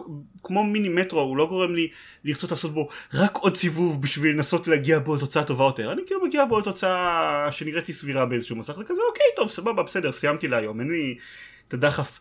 [0.43, 1.87] כמו Mini Metro הוא לא גורם לי
[2.25, 5.91] לרצות לעשות בו רק עוד סיבוב בשביל לנסות להגיע בו לתוצאה טובה יותר.
[5.91, 9.83] אני כאילו מגיע בו לתוצאה שנראית לי סבירה באיזשהו מסך זה כזה אוקיי טוב סבבה
[9.83, 10.79] בסדר סיימתי להיום.
[10.79, 11.17] אין לי
[11.67, 12.19] את הדחף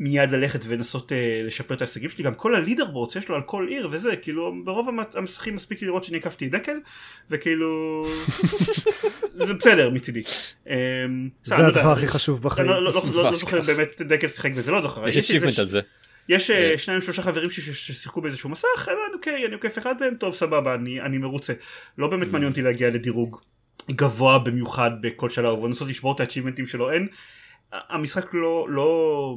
[0.00, 2.24] מיד ללכת ולנסות אה, לשפר את ההישגים שלי.
[2.24, 6.04] גם כל ה leaderboard יש לו על כל עיר וזה כאילו ברוב המסכים מספיק לראות
[6.04, 6.76] שאני הקפתי דקל
[7.30, 8.04] וכאילו
[9.36, 10.22] זה בסדר מצידי.
[10.66, 10.70] Um,
[11.44, 12.68] זה הדבר הכי חשוב בחיים.
[12.68, 15.08] לא, לא, לא, לא זוכר באמת דקל שיחק בזה לא זוכר.
[15.08, 15.80] יש אצ'יבמנט על זה.
[16.28, 20.74] יש אה, שניים שלושה חברים ששיחקו באיזשהו מסך אוקיי אני עוקף אחד מהם טוב סבבה
[20.74, 21.52] אני, אני מרוצה
[21.98, 23.40] לא באמת מעניין אותי להגיע לדירוג
[23.90, 27.08] גבוה במיוחד בכל שלב ולנסות לשבור את האצ'יבמנטים שלו אין
[27.72, 29.36] המשחק לא לא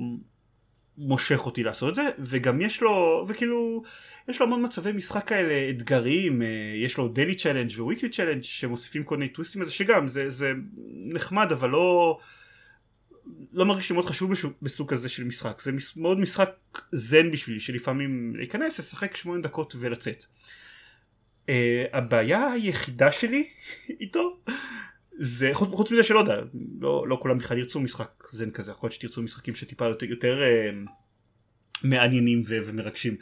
[0.97, 3.83] מושך אותי לעשות את זה וגם יש לו וכאילו
[4.27, 8.43] יש לו המון מצבי משחק כאלה אתגריים אה, יש לו daily challenge ו weekly challenge
[8.43, 10.53] שמוסיפים כל מיני טוויסטים לזה שגם זה, זה
[11.13, 12.19] נחמד אבל לא
[13.53, 14.31] לא מרגיש לי מאוד חשוב
[14.61, 15.61] בסוג כזה של משחק.
[15.61, 16.49] זה מאוד משחק
[16.91, 20.25] זן בשבילי שלפעמים להיכנס לשחק שמונה דקות ולצאת.
[21.47, 21.49] אה,
[21.93, 23.49] הבעיה היחידה שלי
[24.01, 24.37] איתו
[25.17, 26.35] זה חוץ, חוץ מזה שלא יודע
[26.81, 30.41] לא, לא כולם בכלל ירצו משחק זן כזה יכול להיות שתרצו משחקים שטיפה יותר, יותר
[30.41, 30.89] uh,
[31.83, 33.15] מעניינים ו- ומרגשים.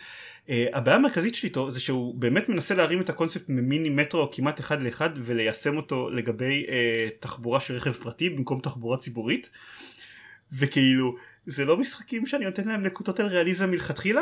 [0.47, 4.59] Uh, הבעיה המרכזית שלי איתו זה שהוא באמת מנסה להרים את הקונספט ממיני מטרו כמעט
[4.59, 6.71] אחד לאחד וליישם אותו לגבי uh,
[7.19, 9.49] תחבורה של רכב פרטי במקום תחבורה ציבורית
[10.51, 14.21] וכאילו זה לא משחקים שאני נותן להם נקודות על ריאליזם מלכתחילה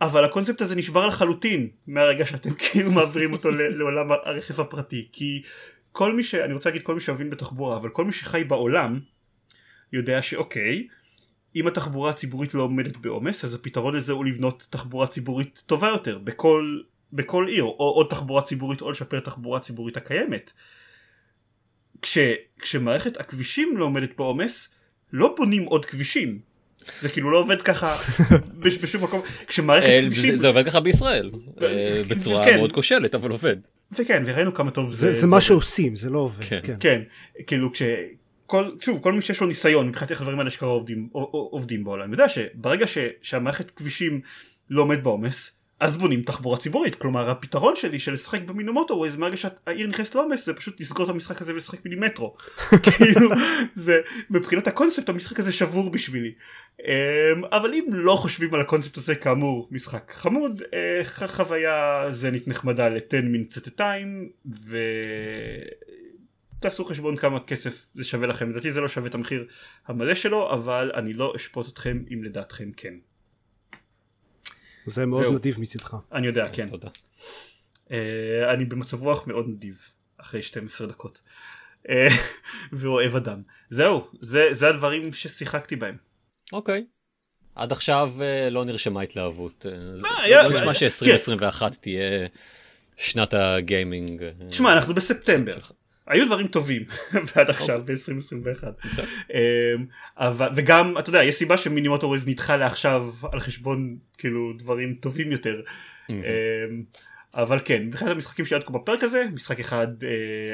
[0.00, 5.42] אבל הקונספט הזה נשבר לחלוטין מהרגע שאתם כאילו מעבירים אותו לעולם הרכב הפרטי כי
[5.92, 6.34] כל מי ש...
[6.34, 9.00] אני רוצה להגיד כל מי שמבין בתחבורה, אבל כל מי שחי בעולם
[9.92, 10.88] יודע שאוקיי,
[11.56, 16.18] אם התחבורה הציבורית לא עומדת בעומס, אז הפתרון לזה הוא לבנות תחבורה ציבורית טובה יותר
[16.18, 16.80] בכל,
[17.12, 20.52] בכל עיר, או עוד תחבורה ציבורית או לשפר תחבורה ציבורית הקיימת.
[22.02, 22.18] כש,
[22.58, 24.68] כשמערכת הכבישים לא עומדת בעומס,
[25.12, 26.51] לא בונים עוד כבישים.
[27.00, 27.96] זה כאילו לא עובד ככה
[28.82, 31.30] בשום מקום כשמערכת אה, כבישים זה עובד ככה בישראל
[31.62, 32.56] אה, בצורה כן.
[32.56, 33.56] מאוד כושלת אבל עובד
[33.92, 36.74] וכן וראינו כמה טוב זה זה מה שעושים זה לא עובד כן, כן.
[36.80, 37.02] כן
[37.46, 37.82] כאילו כש...
[38.46, 42.12] כל, שוב, כל מי שיש לו ניסיון מבחינת איך הדברים האלה שקרה עובדים, עובדים בעולם
[42.12, 44.20] יודע שברגע ש, שהמערכת כבישים
[44.70, 45.50] לא עומד בעומס
[45.82, 46.94] אז בונים תחבורה ציבורית.
[46.94, 51.10] כלומר הפתרון שלי של לשחק במינומוטו ווייז מהרגע שהעיר נכנסת לעומס זה פשוט לסגור את
[51.10, 52.36] המשחק הזה ולשחק מיני מטרו
[52.84, 53.28] כאילו
[53.74, 56.32] זה מבחינת הקונספט המשחק הזה שבור בשבילי.
[56.80, 62.88] אמ, אבל אם לא חושבים על הקונספט הזה כאמור משחק חמוד אה, חוויה זנית נחמדה
[62.88, 64.78] ל-10 minutes at a time ו...
[66.60, 69.46] תעשו חשבון כמה כסף זה שווה לכם, לדעתי זה לא שווה את המחיר
[69.86, 72.94] המלא שלו, אבל אני לא אשפוט אתכם אם לדעתכם כן.
[74.86, 75.96] זה מאוד נדיב מצדך.
[76.12, 76.68] אני יודע, כן.
[76.68, 76.88] תודה.
[77.86, 77.90] Uh,
[78.54, 79.80] אני במצב רוח מאוד נדיב,
[80.18, 81.20] אחרי 12 דקות.
[81.86, 81.90] Uh,
[82.72, 83.42] ואוהב אדם.
[83.70, 85.96] זהו, זה, זה הדברים ששיחקתי בהם.
[86.52, 86.84] אוקיי.
[87.54, 89.66] עד עכשיו uh, לא נרשמה התלהבות.
[89.66, 90.90] מה, לא היה- נשמע כן.
[90.90, 92.26] ש-2021 תהיה
[92.96, 94.22] שנת הגיימינג.
[94.50, 95.58] תשמע, אנחנו בספטמבר.
[96.06, 96.82] היו דברים טובים
[97.36, 98.66] ועד עכשיו ב-2021.
[98.84, 99.04] בסדר.
[99.30, 99.38] אמ,
[100.16, 105.60] אבל וגם אתה יודע יש סיבה שמינימוטוריז נדחה לעכשיו על חשבון כאילו דברים טובים יותר.
[106.10, 106.14] אמ,
[107.34, 110.08] אבל כן מבחינת המשחקים שעד כה בפרק הזה משחק אחד אה,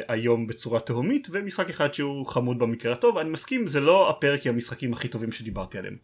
[0.08, 4.54] היום בצורה תהומית ומשחק אחד שהוא חמוד במקרה הטוב אני מסכים זה לא הפרק עם
[4.54, 5.96] המשחקים הכי טובים שדיברתי עליהם.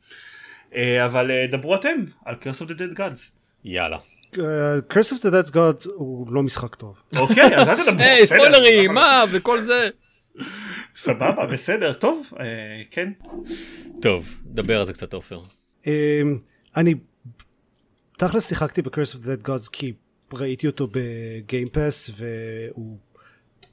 [0.75, 3.21] אה, אבל אה, דברו אתם על Curse of the Dead Gods.
[3.65, 3.99] יאללה.
[4.35, 7.03] Uh, Curse of the Dead God הוא לא משחק טוב.
[7.17, 8.07] אוקיי אז אל תדברו.
[8.07, 8.95] היי ספוילרים.
[8.95, 9.89] מה וכל זה.
[10.97, 13.13] סבבה בסדר טוב אה, כן.
[14.03, 15.41] טוב דבר על זה קצת עופר.
[15.85, 15.87] Um,
[16.77, 16.95] אני
[18.19, 19.93] תכלס שיחקתי ב-Curse of the Dead Gods כי
[20.33, 22.99] ראיתי אותו בגיימפס והוא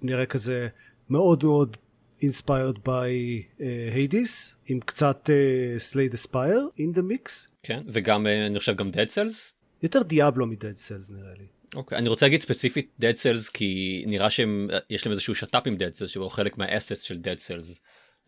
[0.01, 0.67] נראה כזה
[1.09, 1.77] מאוד מאוד
[2.21, 3.09] inspired by
[3.57, 3.61] uh,
[3.95, 8.75] Hades עם קצת uh, Slay the Spire in the mix כן וגם אה, אני חושב
[8.75, 9.60] גם Dead Cells.
[9.83, 11.45] יותר דיאבלו מ-Dead Cells נראה לי.
[11.75, 15.75] אוקיי אני רוצה להגיד ספציפית Dead Cells כי נראה שהם יש להם איזשהו שת"פ עם
[15.75, 17.79] Dead Cells שהוא חלק מהאסס של Dead Cells.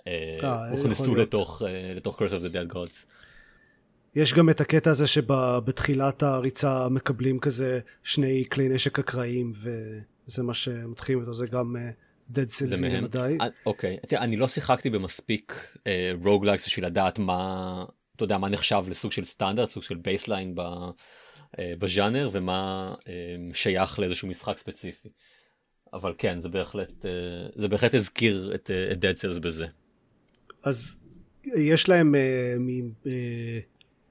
[0.07, 1.15] אה, אה, הוכנסו.
[1.15, 3.05] לתוך אה, לתוך Curse of the Dead Gods.
[4.15, 10.53] יש גם את הקטע הזה שבתחילת הריצה מקבלים כזה שני כלי נשק אקראיים וזה מה
[10.53, 12.85] שמתחילים איתו זה גם אה, Dead Cells.
[12.85, 13.37] למדי.
[13.65, 15.77] אוקיי תראה, אני לא שיחקתי במספיק
[16.23, 17.83] roguelikes בשביל לדעת מה
[18.15, 20.89] אתה יודע מה נחשב לסוג של סטנדרט סוג של baseline ב-
[21.59, 23.13] בז'אנר ומה אה,
[23.53, 25.09] שייך לאיזשהו משחק ספציפי.
[25.93, 27.11] אבל כן זה בהחלט אה,
[27.55, 29.65] זה בהחלט הזכיר את אה, את Dead Cells בזה.
[30.63, 30.99] אז
[31.55, 32.69] יש להם אה, מ...
[33.03, 33.07] uh,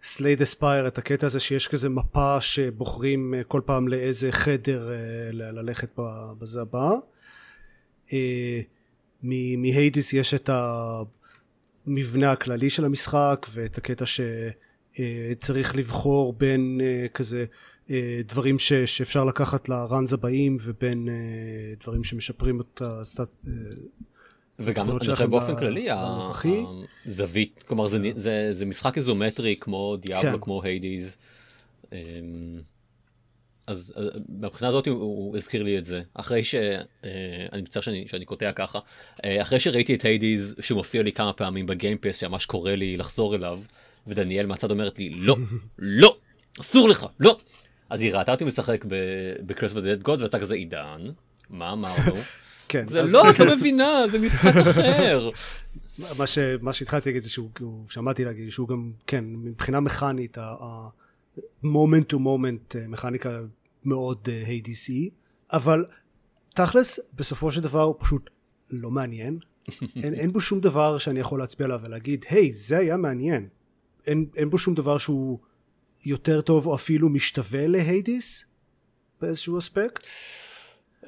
[0.03, 4.91] Slay the Spire את הקטע הזה שיש כזה מפה שבוחרים כל פעם לאיזה חדר
[5.33, 5.93] ללכת
[6.39, 6.91] בזה הבא.
[9.57, 10.51] מ Hades יש את
[11.87, 14.05] המבנה הכללי של המשחק ואת הקטע
[14.95, 17.45] שצריך לבחור בין אה, כזה
[17.87, 17.91] uh,
[18.29, 21.09] דברים ש- שאפשר לקחת לראנז הבאים ובין
[21.81, 23.31] דברים שמשפרים את הסטט...
[24.59, 25.89] וגם אני חושב באופן כללי?
[27.07, 30.41] הזווית כלומר זה, זה, זה משחק איזומטרי כמו דיאבלו כן.
[30.41, 31.17] כמו היידיז.
[31.93, 31.99] אמ,
[33.67, 36.55] אז אה, מהבחינה הזאת הוא, הוא הזכיר לי את זה אחרי ש...
[36.55, 37.11] אה,
[37.53, 38.79] אני מצטער שאני, שאני קוטע ככה
[39.25, 43.61] אה, אחרי שראיתי את היידיז שמופיע לי כמה פעמים בגיימפס שממש קורא לי לחזור אליו
[44.07, 45.37] ודניאל מהצד אומרת לי לא
[45.79, 46.17] לא
[46.61, 47.39] אסור לך לא
[47.91, 48.85] אז היא ראתה אותי משחק
[49.47, 51.01] בקרס ודד גוד ואתה כזה עידן
[51.51, 52.15] מה אמרנו
[52.69, 55.31] כן, זה אז- לא את לא מבינה זה משחק אחר.
[56.19, 60.39] מה, ש, מה שהתחלתי להגיד זה שהוא, הוא, שמעתי להגיד שהוא גם, כן, מבחינה מכנית,
[60.39, 63.41] ה-moment to moment אה, מכניקה
[63.85, 64.93] מאוד אה, ADC,
[65.53, 65.85] אבל
[66.55, 68.31] תכלס, בסופו של דבר הוא פשוט
[68.71, 69.39] לא מעניין.
[69.97, 73.49] אין, אין בו שום דבר שאני יכול להצביע עליו ולהגיד, היי, זה היה מעניין.
[74.07, 75.39] אין, אין בו שום דבר שהוא
[76.07, 78.45] יותר טוב או אפילו משתווה להיידיס
[79.21, 80.07] באיזשהו אספקט.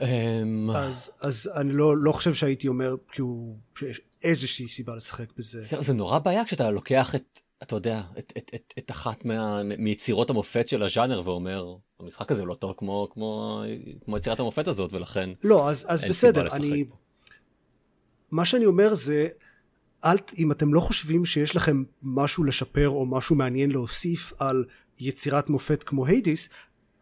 [0.01, 5.63] אמ, אז, אז אני לא, לא חושב שהייתי אומר כאילו שיש איזושהי סיבה לשחק בזה.
[5.63, 9.63] זה, זה נורא בעיה כשאתה לוקח את, אתה יודע, את, את, את, את אחת מה,
[9.63, 13.63] מיצירות המופת של הז'אנר ואומר, המשחק הזה לא טוב כמו, כמו,
[14.05, 16.85] כמו יצירת המופת הזאת ולכן לא, אז, אז בסדר, אני...
[18.31, 19.29] מה שאני אומר זה,
[20.05, 24.65] אל, אם אתם לא חושבים שיש לכם משהו לשפר או משהו מעניין להוסיף על
[24.99, 26.49] יצירת מופת כמו היידיס,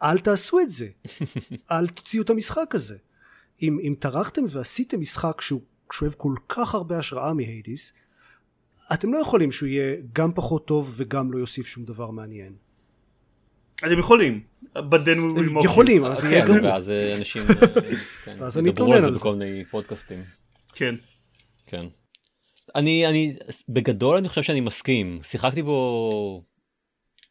[0.03, 0.89] אל תעשו את זה.
[1.73, 2.97] אל תוציאו את המשחק הזה.
[3.63, 5.61] אם, אם טרחתם ועשיתם משחק שהוא
[5.93, 7.93] שואב כל כך הרבה השראה מהיידיס,
[8.93, 12.53] אתם לא יכולים שהוא יהיה גם פחות טוב וגם לא יוסיף שום דבר מעניין.
[13.79, 14.41] אתם יכולים.
[15.65, 16.71] יכולים, אז זה יהיה כן, גרוע.
[16.71, 17.43] ואז אנשים
[18.25, 18.37] כן,
[18.67, 19.19] ידברו אתלונן על זה על זה.
[19.19, 20.23] בכל מיני פודקאסטים.
[20.73, 20.95] כן.
[21.67, 21.87] כן.
[22.75, 23.35] אני, אני,
[23.69, 25.23] בגדול אני חושב שאני מסכים.
[25.23, 26.43] שיחקתי בו,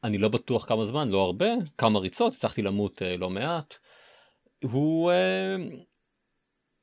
[0.04, 3.74] אני לא בטוח כמה זמן, לא הרבה, כמה ריצות, הצלחתי למות אה, לא מעט.
[4.64, 5.56] הוא, אה,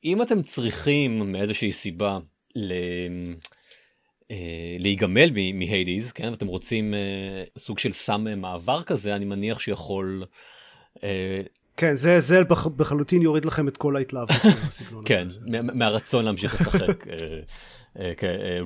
[0.03, 2.19] אם אתם צריכים מאיזושהי סיבה
[2.55, 2.73] ל...
[4.31, 9.59] אה, להיגמל מהיידיז, כן, ואתם רוצים אה, סוג של סם אה, מעבר כזה, אני מניח
[9.59, 10.23] שיכול,
[11.03, 11.41] אה,
[11.79, 15.39] כן, זה, זה בח- בחלוטין יוריד לכם את כל ההתלהבות מהסגנון כן, הזה.
[15.61, 17.05] מה- מהרצון להמשיך לשחק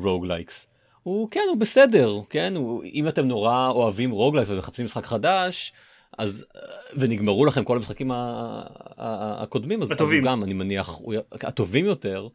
[0.01, 0.67] כ roguelikes.
[1.03, 5.73] הוא כן הוא בסדר כן הוא, אם אתם נורא אוהבים roguelikes ומחפשים משחק חדש
[6.17, 6.61] אז אה,
[6.97, 8.63] ונגמרו לכם כל המשחקים ה- ה-
[8.97, 10.23] ה- הקודמים אז, אז הוא.
[10.23, 12.27] גם אני מניח הוא, הטובים יותר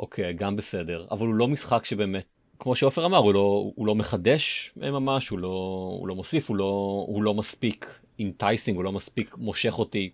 [0.00, 2.26] אוקיי, גם בסדר, אבל הוא לא משחק שבאמת,
[2.58, 5.48] כמו שעופר אמר, הוא לא, הוא לא מחדש ממש, הוא לא,
[6.00, 10.10] הוא לא מוסיף, הוא לא, הוא לא מספיק enticing, הוא לא מספיק מושך אותי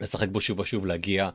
[0.00, 1.28] לשחק בו שוב ושוב, להגיע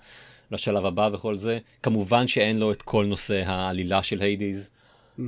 [0.52, 1.60] לשלב הבא וכל זה.
[1.84, 4.70] כמובן שאין לו את כל נושא העלילה של Hades.
[4.70, 5.22] אמהמ.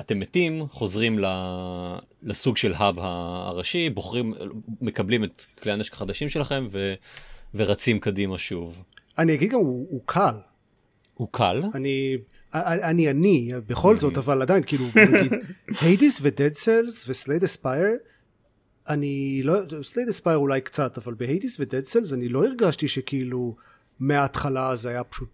[0.00, 1.18] אתם מתים, חוזרים
[2.22, 4.34] לסוג של ה hub הראשי, בוחרים,
[4.80, 6.94] מקבלים את כלי הנשק החדשים שלכם ו,
[7.54, 8.84] ורצים קדימה שוב.
[9.18, 10.34] אני אגיד גם, הוא, הוא קל.
[11.14, 11.62] הוא קל?
[11.74, 12.16] אני,
[12.54, 14.84] אני אני, בכל זאת, אבל עדיין, כאילו,
[15.80, 17.96] Hades ו Dead Cells ו Slay the Spire,
[18.88, 22.46] אני לא, Slay the Spire אולי קצת, אבל ב Hades ו Dead Cells אני לא
[22.46, 23.56] הרגשתי שכאילו
[24.00, 25.28] מההתחלה זה היה פשוט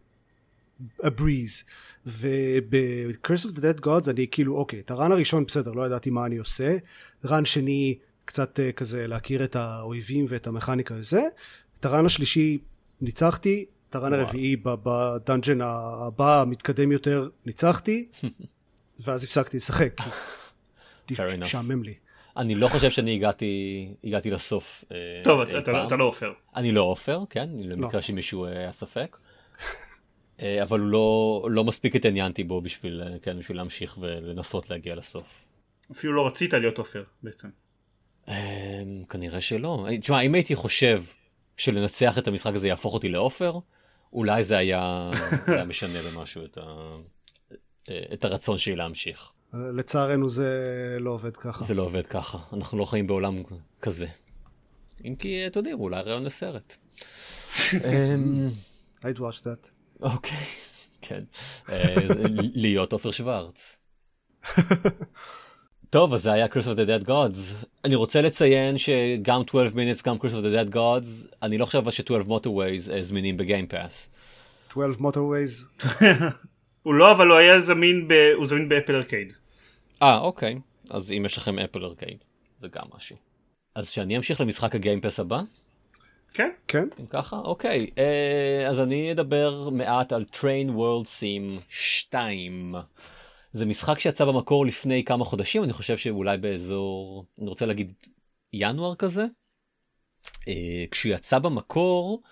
[1.02, 1.64] a breeze.
[2.06, 6.10] וב-Curse of the Dead Gods אני כאילו אוקיי את ה run הראשון בסדר לא ידעתי
[6.10, 6.76] מה אני עושה.
[7.24, 11.22] run שני קצת אה, כזה להכיר את האויבים ואת המכניקה וזה.
[11.80, 12.58] את ה run השלישי
[13.00, 18.08] ניצחתי את הרן הרביעי בדאנג'ן הבא המתקדם יותר ניצחתי
[19.04, 19.92] ואז הפסקתי לשחק.
[21.38, 21.94] משעמם לי
[22.36, 24.84] אני לא חושב שאני הגעתי הגעתי לסוף.
[24.92, 26.32] אה, טוב אתה, לא, אתה לא עופר.
[26.56, 28.00] אני לא עופר כן למקרה לא.
[28.00, 29.16] שמישהו היה אה, ספק.
[30.42, 35.44] אה, אבל לא, לא מספיק התעניינתי בו בשביל, כן, בשביל להמשיך ולנסות להגיע לסוף.
[35.92, 37.48] אפילו לא רצית להיות עופר בעצם.
[39.08, 39.86] כנראה שלא.
[40.00, 41.02] תשמע, אם הייתי חושב
[41.56, 43.58] שלנצח את המשחק הזה יהפוך אותי לעופר,
[44.12, 45.10] אולי זה היה,
[45.46, 46.96] זה היה משנה במשהו את, ה,
[48.12, 49.32] את הרצון שלי להמשיך.
[49.54, 51.64] לצערנו זה לא עובד ככה.
[51.64, 53.42] זה לא עובד ככה, אנחנו לא חיים בעולם
[53.80, 54.06] כזה.
[55.04, 56.76] אם כי, אתה יודע, אולי רעיון לסרט.
[57.74, 58.48] אמ,
[59.00, 59.70] I'd watch that.
[60.00, 60.38] אוקיי,
[61.00, 61.22] כן.
[61.68, 61.94] אה,
[62.54, 63.76] להיות עופר שוורץ.
[65.90, 67.66] טוב, אז זה היה Curse of the Dead Gods.
[67.84, 71.90] אני רוצה לציין שגם 12 minutes, גם Curse of the Dead Gods, אני לא חושב
[71.90, 74.10] ש-12 motorways אה, זמינים בגיימפאס.
[74.70, 75.84] 12 motorways?
[76.82, 78.12] הוא לא, אבל הוא היה זמין, ב...
[78.34, 79.32] הוא זמין באפל ארקייד.
[80.02, 80.58] אה, אוקיי.
[80.90, 82.24] אז אם יש לכם אפל ארקייד,
[82.60, 83.16] זה גם משהו.
[83.74, 85.40] אז שאני אמשיך למשחק הגיימפס הבא?
[86.34, 86.50] כן.
[86.68, 86.88] כן.
[87.00, 87.36] אם ככה?
[87.36, 87.90] אוקיי.
[87.98, 92.74] אה, אז אני אדבר מעט על Train World Sim 2.
[93.52, 97.92] זה משחק שיצא במקור לפני כמה חודשים, אני חושב שאולי באזור, אני רוצה להגיד
[98.52, 99.24] ינואר כזה.
[100.48, 102.22] אה, כשהוא יצא במקור,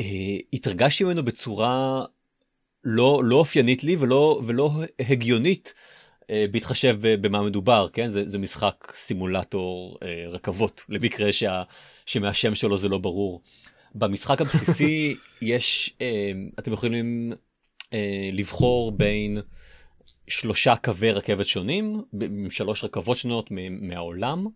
[0.00, 2.04] אה, התרגשתי ממנו בצורה
[2.84, 5.74] לא, לא אופיינית לי ולא, ולא הגיונית
[6.30, 8.10] אה, בהתחשב במה מדובר, כן?
[8.10, 11.62] זה, זה משחק סימולטור אה, רכבות, למקרה שה,
[12.06, 13.42] שמהשם שלו זה לא ברור.
[13.94, 17.32] במשחק הבסיסי יש, אה, אתם יכולים
[17.92, 19.38] אה, לבחור בין
[20.28, 24.46] שלושה קווי רכבת שונים, עם שלוש רכבות שונות מהעולם,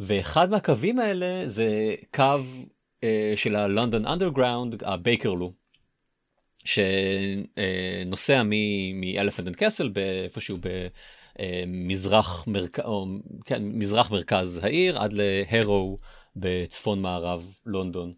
[0.00, 2.38] ואחד מהקווים האלה זה קו
[3.04, 5.52] אה, של ה London Underground, ה Bakerloo.
[6.64, 8.42] שנוסע
[8.94, 10.58] מ Elephant and Castle באיפשהו
[11.36, 12.84] במזרח מרכז,
[13.44, 15.98] כן, מזרח מרכז העיר עד ל Harrow
[16.36, 18.12] בצפון מערב לונדון.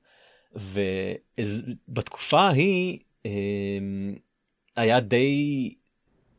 [1.88, 4.14] ובתקופה ההיא אמ,
[4.76, 5.74] היה די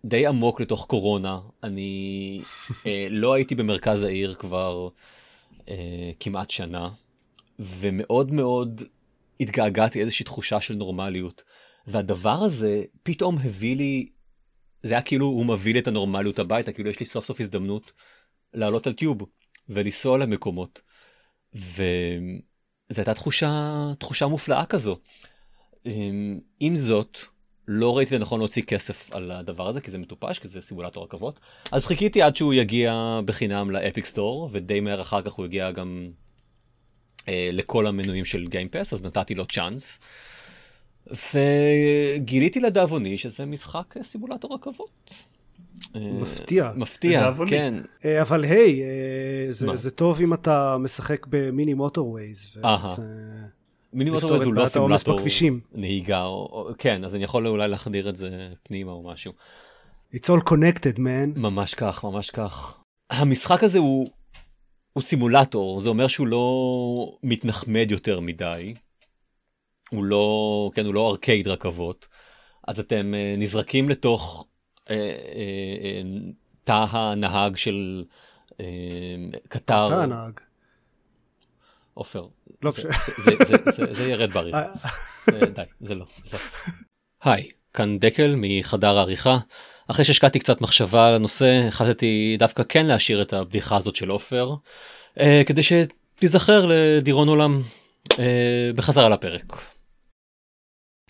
[0.06, 2.42] די עמוק לתוך קורונה אני
[2.86, 4.90] אה, לא הייתי במרכז העיר כבר
[5.70, 6.90] אה, כמעט שנה
[7.60, 8.82] ומאוד מאוד
[9.40, 11.44] התגעגעתי איזושהי תחושה של נורמליות.
[11.88, 14.10] והדבר הזה פתאום הביא לי,
[14.84, 17.94] זה היה כאילו הוא מביא לי את הנורמליות הביתה, כאילו יש לי סוף סוף הזדמנות
[18.54, 19.18] לעלות על טיוב
[19.70, 20.82] ולנסוע למקומות.
[21.54, 23.52] וזו הייתה תחושה,
[24.00, 24.98] תחושה מופלאה כזו.
[25.86, 27.18] אמ, עם זאת,
[27.68, 31.40] לא ראיתי לנכון להוציא כסף על הדבר הזה, כי זה מטופש, כי זה סימולטור רכבות.
[31.72, 36.12] אז חיכיתי עד שהוא יגיע בחינם לאפיק סטור, ודי מהר אחר כך הוא הגיע גם
[37.28, 40.00] אה, לכל המנויים של גיימפס, אז נתתי לו צ'אנס.
[41.08, 45.14] וגיליתי לדאבוני שזה משחק סימולטור רכבות.
[45.96, 46.72] מפתיע.
[46.76, 47.74] מפתיע, כן.
[48.06, 52.58] אה, אבל היי, אה, זה, זה טוב אם אתה משחק במיני מוטורווייז.
[53.94, 55.20] מיני מוטורווייז הוא לא סימולטור
[55.74, 59.34] נהיגה, או, כן, אז אני יכול אולי להחדיר את זה פנימה או משהו.
[60.16, 61.40] It's all connected, man.
[61.40, 62.78] ממש כך, ממש כך.
[63.10, 64.08] המשחק הזה הוא,
[64.94, 68.74] הוא סימולטור, זה אומר שהוא לא מתנחמד יותר מדי.
[69.94, 72.08] הוא לא, כן, הוא לא ארקייד רכבות,
[72.68, 74.94] אז אתם uh, נזרקים לתוך uh, uh, uh,
[76.64, 78.04] תא הנהג של
[78.52, 78.56] uh,
[79.48, 79.90] קטר.
[79.90, 80.40] תא הנהג.
[81.94, 82.26] עופר.
[82.64, 82.72] לא.
[82.72, 84.64] זה, זה, זה, זה, זה ירד בעריכה.
[85.56, 86.06] די, זה לא.
[86.34, 86.40] לא.
[87.24, 89.38] היי, כאן דקל מחדר העריכה.
[89.88, 94.56] אחרי שהשקעתי קצת מחשבה על הנושא, החלטתי דווקא כן להשאיר את הבדיחה הזאת של עופר,
[95.16, 97.62] uh, כדי שתיזכר לדירון עולם
[98.12, 98.18] uh,
[98.76, 99.73] בחזרה לפרק.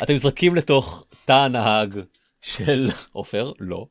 [0.03, 1.99] אתם נזרקים לתוך תא הנהג
[2.41, 3.85] של עופר, לא.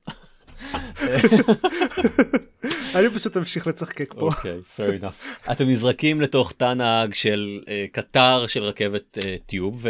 [2.95, 4.21] אני פשוט אמשיך לצחקק פה.
[4.21, 5.53] אוקיי, fair enough.
[5.53, 9.87] אתם נזרקים לתוך תא נהג של אה, קטר של רכבת אה, טיוב,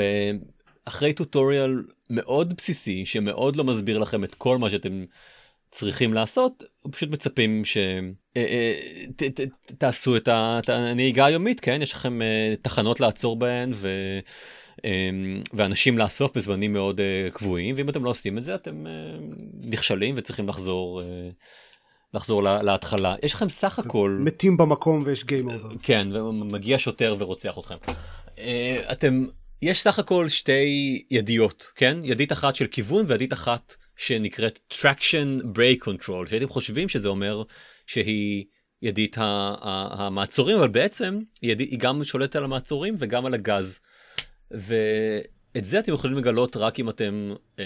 [0.87, 5.05] ואחרי טוטוריאל מאוד בסיסי, שמאוד לא מסביר לכם את כל מה שאתם
[5.71, 7.63] צריכים לעשות, פשוט מצפים
[9.71, 11.83] שתעשו את הנהיגה היומית, כן?
[11.83, 12.19] יש לכם
[12.63, 13.89] תחנות לעצור בהן, ו...
[15.53, 17.01] ואנשים לאסוף בזמנים מאוד
[17.33, 18.85] קבועים, ואם אתם לא עושים את זה, אתם
[19.65, 21.03] נכשלים וצריכים לחזור.
[22.15, 27.59] לחזור להתחלה יש לכם סך הכל מתים במקום ויש גיים אובר כן ומגיע שוטר ורוצח
[27.59, 27.77] אתכם
[28.93, 29.25] אתם
[29.63, 35.85] יש סך הכל שתי ידיות כן ידית אחת של כיוון וידית אחת שנקראת traction brake
[35.85, 37.43] control שהייתם חושבים שזה אומר
[37.87, 38.45] שהיא
[38.83, 43.81] ידית המעצורים אבל בעצם היא גם שולטת על המעצורים וגם על הגז.
[44.53, 47.65] ואת זה אתם יכולים לגלות רק אם אתם אה,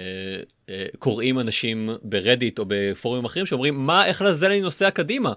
[0.69, 5.33] אה, קוראים אנשים ברדיט או בפורומים אחרים שאומרים מה איך לזה אני נוסע קדימה.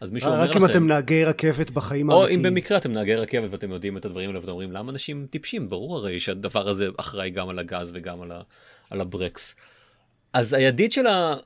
[0.00, 0.50] אז מישהו אומר לכם...
[0.50, 2.40] רק אם אתם נהגי רכבת בחיים האמיתיים.
[2.40, 5.26] או אם במקרה אתם נהגי רכבת ואתם יודעים את הדברים האלה ואתם אומרים למה אנשים
[5.30, 8.40] טיפשים ברור הרי שהדבר הזה אחראי גם על הגז וגם על, ה,
[8.90, 9.54] על הברקס.
[10.32, 11.36] אז הידית של, ה,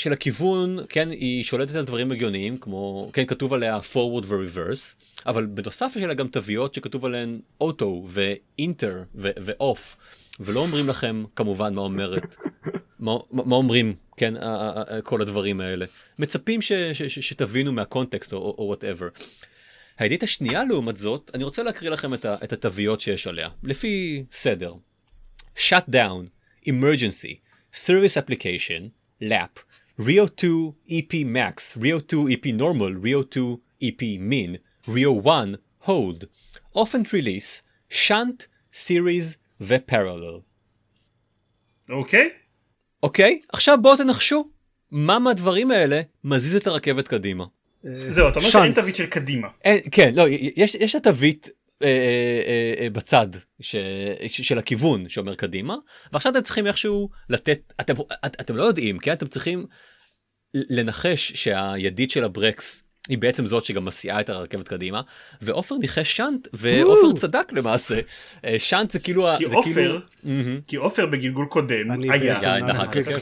[0.00, 4.96] של הכיוון, כן, היא שולטת על דברים הגיוניים, כמו, כן, כתוב עליה forward ו-reverse,
[5.26, 9.96] אבל בנוסף יש לה גם תוויות שכתוב עליהן אוטו ו-inter ו-off,
[10.40, 12.36] ולא אומרים לכם כמובן מה אומרת,
[12.98, 14.34] מה, מה אומרים, כן,
[15.04, 15.86] כל הדברים האלה.
[16.18, 19.08] מצפים ש, ש, ש, שתבינו מהקונטקסט או whatever.
[19.98, 24.24] הידית השנייה לעומת זאת, אני רוצה להקריא לכם את, ה, את התוויות שיש עליה, לפי
[24.32, 24.74] סדר.
[25.56, 26.30] shut down,
[26.66, 27.40] emergency,
[27.72, 28.90] Service Application,
[29.22, 29.62] LAP,
[30.00, 34.56] Rio 2 EP Max, Rio 2 EP Normal, Rio 2 EP Min,
[34.88, 36.24] Rio 1 Hold,
[36.74, 40.40] Often Release, Shunt, Series ו-Parallel.
[41.90, 42.28] אוקיי.
[42.28, 42.30] Okay.
[43.02, 44.50] אוקיי, okay, עכשיו בואו תנחשו,
[44.90, 47.44] מה מהדברים האלה מזיז את הרכבת קדימה?
[48.08, 49.48] זהו, אתה אומר שאין תווית של קדימה.
[49.64, 50.24] אין, כן, לא,
[50.56, 51.48] יש, יש התווית
[51.82, 53.26] אה, אה, אה, בצד
[53.60, 53.76] ש,
[54.26, 55.76] של הכיוון שאומר קדימה
[56.12, 57.94] ועכשיו אתם צריכים איכשהו לתת אתם
[58.24, 59.66] אתם לא יודעים כן אתם צריכים
[60.54, 65.00] לנחש שהידית של הברקס היא בעצם זאת שגם מסיעה את הרכבת קדימה
[65.42, 68.00] ועופר ניחש שאנט ועופר צדק למעשה.
[68.58, 69.98] שאנט זה כאילו כי עופר
[70.66, 72.38] כי עופר בגלגול קודם היה.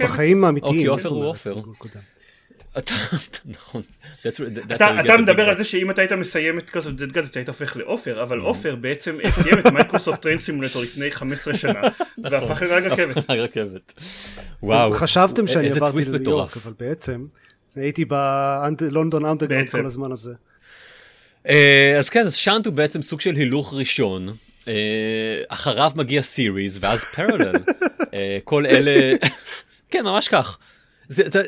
[0.00, 0.88] בחיים האמיתיים.
[0.88, 1.60] עופר הוא עופר.
[2.78, 2.94] אתה
[3.44, 3.82] נכון
[5.00, 7.48] אתה מדבר על זה שאם אתה היית מסיים את Curse of the Dead Gods היית
[7.48, 8.42] הופך לעופר אבל mm-hmm.
[8.42, 11.80] עופר בעצם סיים את Microsoft Train Simulator לפני 15 שנה
[12.18, 12.48] נכון.
[12.48, 13.92] והפך לנהג רכבת.
[14.62, 17.26] וואו חשבתם שאני עברתי לניו יורק אבל בעצם
[17.76, 20.34] הייתי ב-London Underground כל הזמן הזה.
[21.48, 24.28] אה, אז כן אז shunt הוא בעצם סוג של הילוך ראשון
[24.68, 27.54] אה, אחריו מגיע series ואז parallel
[28.14, 29.16] אה, כל אלה
[29.90, 30.58] כן ממש כך.
[31.08, 31.42] זה, זה,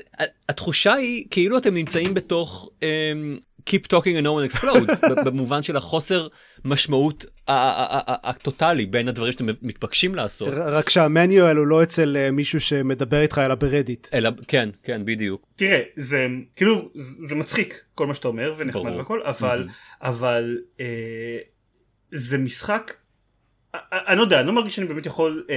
[0.48, 3.40] התחושה היא כאילו אתם נמצאים בתוך um,
[3.70, 6.28] Keep talking and no one explodes במובן של החוסר
[6.64, 10.48] משמעות הטוטאלי בין הדברים שאתם מתבקשים לעשות.
[10.54, 14.08] רק שהמניואל הוא לא אצל uh, מישהו שמדבר איתך אלא ברדיט.
[14.14, 15.46] אלא כן כן בדיוק.
[15.56, 16.90] תראה זה כאילו
[17.28, 19.68] זה מצחיק כל מה שאתה אומר ונחמד והכל אבל
[20.02, 21.38] אבל אה,
[22.10, 22.92] זה משחק
[23.74, 25.56] אני לא יודע, אני לא מרגיש שאני באמת יכול אה,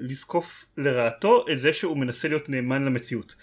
[0.00, 3.34] לזקוף לרעתו את זה שהוא מנסה להיות נאמן למציאות.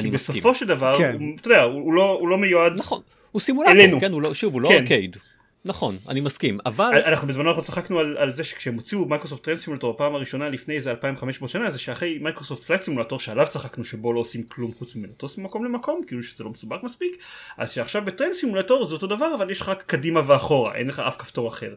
[0.00, 0.34] כי מסכים.
[0.34, 1.16] בסופו של דבר, כן.
[1.20, 4.00] הוא, אתה יודע, הוא, הוא, לא, הוא לא מיועד נכון, הוא סימולטור, אלינו.
[4.00, 4.74] כן, הוא לא, שוב, הוא לא כן.
[4.74, 5.16] ארקייד.
[5.64, 6.90] נכון, אני מסכים, אבל...
[7.06, 10.76] אנחנו בזמנו אנחנו צחקנו על, על זה שכשהם הוציאו Microsoft Train Simulator בפעם הראשונה לפני
[10.76, 14.96] איזה 2500 שנה, זה שאחרי Microsoft Flight Simulator שעליו צחקנו שבו לא עושים כלום חוץ
[14.96, 17.22] מלטוס ממקום למקום, כאילו שזה לא מסובך מספיק,
[17.56, 20.98] אז שעכשיו בטרנד סימולטור זה אותו דבר, אבל יש לך רק קדימה ואחורה, אין לך
[20.98, 21.74] אף כפתור אחר.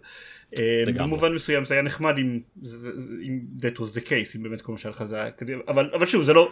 [0.60, 2.40] אה, במובן מסוים זה היה נחמד אם,
[3.28, 5.90] אם that was the case, אם באמת כל מה שהיה לך זה היה קדימה, אבל,
[5.94, 6.52] אבל שוב זה לא...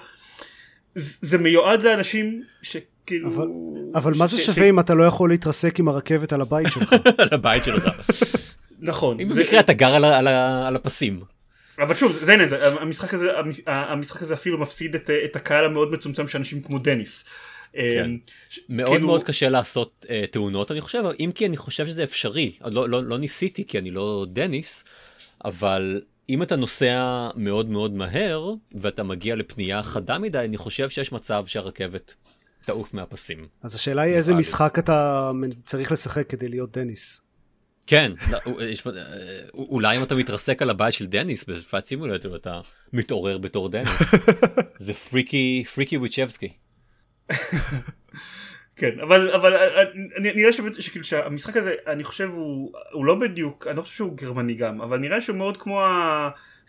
[0.95, 2.43] זה מיועד לאנשים
[3.09, 3.29] שכאילו...
[3.29, 3.47] אבל,
[3.95, 6.93] אבל מה זה שווה אם אתה לא יכול להתרסק עם הרכבת על הבית שלך?
[7.17, 7.89] על הבית שלך.
[8.79, 9.19] נכון.
[9.19, 9.95] אם במקרה אתה גר
[10.65, 11.21] על הפסים.
[11.79, 12.49] אבל שוב זה העניין,
[12.79, 13.31] המשחק הזה,
[13.65, 17.25] המשחק הזה אפילו מפסיד את, את הקהל המאוד מצומצם של אנשים כמו דניס.
[17.73, 18.05] כן.
[18.05, 18.17] אמ,
[18.69, 19.07] מאוד כאילו...
[19.07, 23.03] מאוד קשה לעשות uh, תאונות אני חושב אם כי אני חושב שזה אפשרי לא, לא,
[23.03, 24.85] לא ניסיתי כי אני לא דניס
[25.45, 31.11] אבל אם אתה נוסע מאוד מאוד מהר ואתה מגיע לפנייה חדה מדי אני חושב שיש
[31.11, 32.13] מצב שהרכבת
[32.69, 33.47] תעוף מהפסים.
[33.63, 35.31] אז השאלה היא איזה משחק אתה
[35.63, 37.21] צריך לשחק כדי להיות דניס.
[37.87, 38.93] כן, לא, יש, אה,
[39.53, 42.61] אולי אם אתה מתרסק על הבית של דניס בפאט סימולטור אתה
[42.93, 43.99] מתעורר בתור דניס.
[44.85, 46.49] זה פריקי, פריקי ויצ'בסקי.
[48.75, 49.83] כן אבל אבל אה,
[50.19, 54.53] נראה שכאילו שהמשחק הזה אני חושב הוא הוא לא בדיוק אני לא חושב שהוא גרמני
[54.53, 55.81] גם אבל נראה שהוא מאוד כמו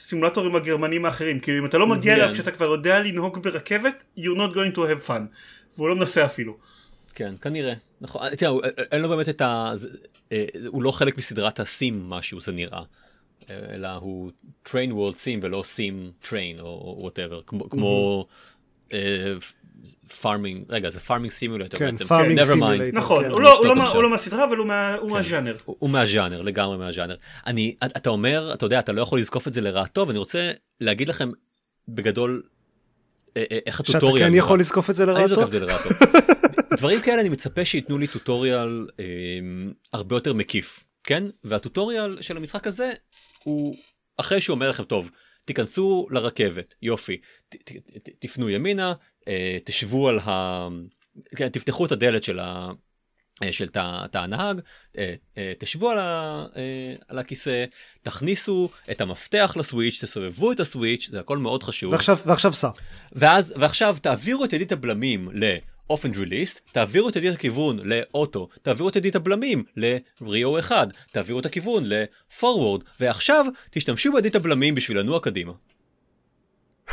[0.00, 2.20] הסימולטורים הגרמנים האחרים, כאילו אם אתה לא מגיע כן.
[2.20, 5.20] אליו כשאתה כבר יודע לנהוג ברכבת, you're not going to have fun,
[5.76, 6.56] והוא לא מנסה אפילו.
[7.14, 7.74] כן, כנראה.
[8.00, 9.72] נכון, תראה, הוא- אין לו באמת את ה...
[10.32, 12.82] אה, הוא לא חלק מסדרת הסים משהו זה נראה.
[13.50, 14.30] אה, אלא הוא
[14.68, 18.26] train world sim ולא sim train או whatever, כמו- כמו
[20.20, 22.56] Farming, רגע זה Farming Simulator כן, בעצם, mind.
[22.56, 22.92] simulator.
[22.92, 23.30] נכון, כן.
[23.30, 23.92] הוא לא- הוא לא.
[23.92, 25.56] הוא לא מהסדרה אבל הוא מה- הוא מהז'אנר.
[25.64, 27.14] הוא הוא מהז'אנר, לגמרי מהז'אנר.
[27.46, 30.50] אני, אתה אומר, אתה יודע, אתה לא יכול לזקוף את זה לרעתו, ואני רוצה
[30.80, 31.30] להגיד לכם
[31.88, 32.42] בגדול
[33.36, 34.44] אה, אה, איך שאתה ה-tutorial כן נראה.
[34.44, 35.46] יכול לזקוף את זה אני זוכר לרעתו?
[35.46, 35.88] את זה לרעתו.
[36.78, 39.04] דברים כאלה אני מצפה שייתנו לי tutorial אה,
[39.92, 41.24] הרבה יותר מקיף, כן?
[41.44, 42.90] וה-tutorial של המשחק הזה
[43.44, 43.76] הוא
[44.16, 45.10] אחרי שהוא אומר לכם, טוב,
[45.50, 47.72] תיכנסו לרכבת, יופי, ת, ת,
[48.02, 48.92] ת, תפנו ימינה,
[49.28, 50.68] אה, תשבו על ה...
[51.36, 52.70] כן, תפתחו את הדלת של ה...
[53.42, 54.60] אה, של תא הנהג,
[54.98, 55.14] אה,
[55.58, 56.46] תשבו על, ה,
[57.08, 57.64] על הכיסא,
[58.02, 61.92] תכניסו את המפתח לסוויץ', תסובבו את הסוויץ', זה הכל מאוד חשוב.
[61.92, 62.70] ועכשיו, ועכשיו סע.
[63.12, 68.88] ואז, ועכשיו תעבירו את ידית הבלמים ל-off and release, תעבירו את ידית הכיוון לאוטו, תעבירו
[68.88, 75.20] את ידית הבלמים ל-rio 1, תעבירו את הכיוון ל-forward, ועכשיו תשתמשו בידית הבלמים בשביל לנוע
[75.20, 75.52] קדימה.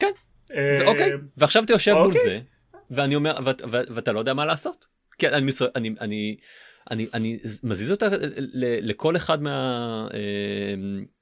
[0.00, 0.10] כן,
[0.54, 2.24] אה, אוקיי, ועכשיו אתה יושב מול אוקיי.
[2.24, 2.40] זה,
[2.90, 3.38] ואני אומר,
[3.68, 4.86] ואתה לא יודע מה לעשות.
[5.18, 6.36] כן, אני, אני, אני,
[6.90, 8.06] אני, אני מזיז אותה
[8.82, 10.74] לכל אחד מה, אה,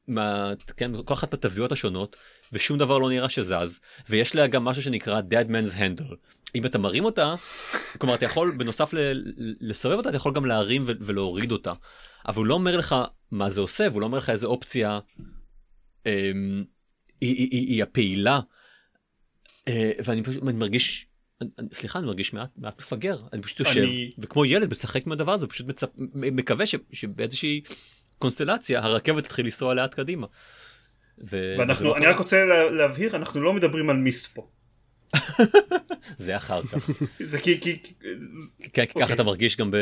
[0.09, 2.17] מה, כן, כל אחת מהתוויות השונות,
[2.53, 6.15] ושום דבר לא נראה שזז, ויש לה גם משהו שנקרא dead man's handle.
[6.55, 7.35] אם אתה מרים אותה,
[7.99, 9.23] כלומר אתה יכול בנוסף ל-
[9.61, 11.73] לסובב אותה, אתה יכול גם להרים ו- ולהוריד אותה.
[12.29, 12.95] אבל הוא לא אומר לך
[13.31, 14.99] מה זה עושה, והוא לא אומר לך איזה אופציה
[16.07, 16.31] אה,
[17.21, 18.41] היא, היא, היא, היא הפעילה.
[19.69, 21.07] אה, ואני פשוט אני מרגיש,
[21.41, 23.19] אני- סליחה, אני מרגיש מעט, מעט מפגר.
[23.33, 27.61] אני פשוט יושב, אני- וכמו ילד משחק עם הדבר הזה, פשוט מצפ, מקווה ש, שבאיזושהי
[28.23, 30.27] קונסטלציה הרכבת תתחיל לנסוע לאט קדימה.
[31.31, 32.13] ו- ואנחנו, לא אני קרה.
[32.15, 34.49] רק רוצה לה- להבהיר, אנחנו לא מדברים על מיסט פה.
[36.19, 36.91] זה אחר כך.
[37.31, 37.95] זה כי, כי, כי-
[38.73, 39.15] כן, כי ככה אוקיי.
[39.15, 39.77] אתה מרגיש גם ב-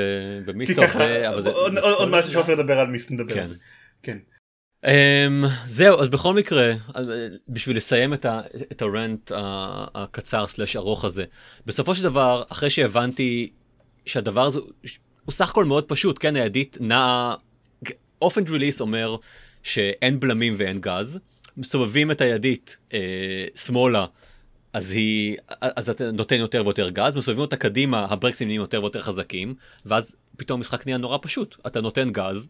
[0.47, 1.28] כי במיסטר, ככה, זה-.
[1.28, 2.28] עוד- עוד עוד מעט ספוילר.
[2.28, 3.41] כשעופר ידבר על מיסט נדבר כן.
[3.41, 3.55] על זה.
[4.03, 4.18] כן.
[4.86, 4.88] Um,
[5.66, 6.76] זהו אז בכל מקרה אה,
[7.49, 8.41] בשביל לסיים את, ה,
[8.72, 9.32] את הרנט
[9.95, 11.24] הקצר סלש ארוך הזה
[11.66, 13.53] בסופו של דבר אחרי שהבנתי
[14.07, 14.59] שהדבר הזה
[15.24, 17.34] הוא סך הכל מאוד פשוט כן הידית נעה
[18.22, 19.16] אופן רליס אומר
[19.62, 21.18] שאין בלמים ואין גז
[21.56, 24.06] מסובבים את הידית אה, שמאלה
[24.72, 29.00] אז היא אז אתה נותן יותר ויותר גז מסובבים אותה קדימה הברקסים נהיים יותר ויותר
[29.00, 29.54] חזקים
[29.86, 32.48] ואז פתאום המשחק נהיה נורא פשוט אתה נותן גז.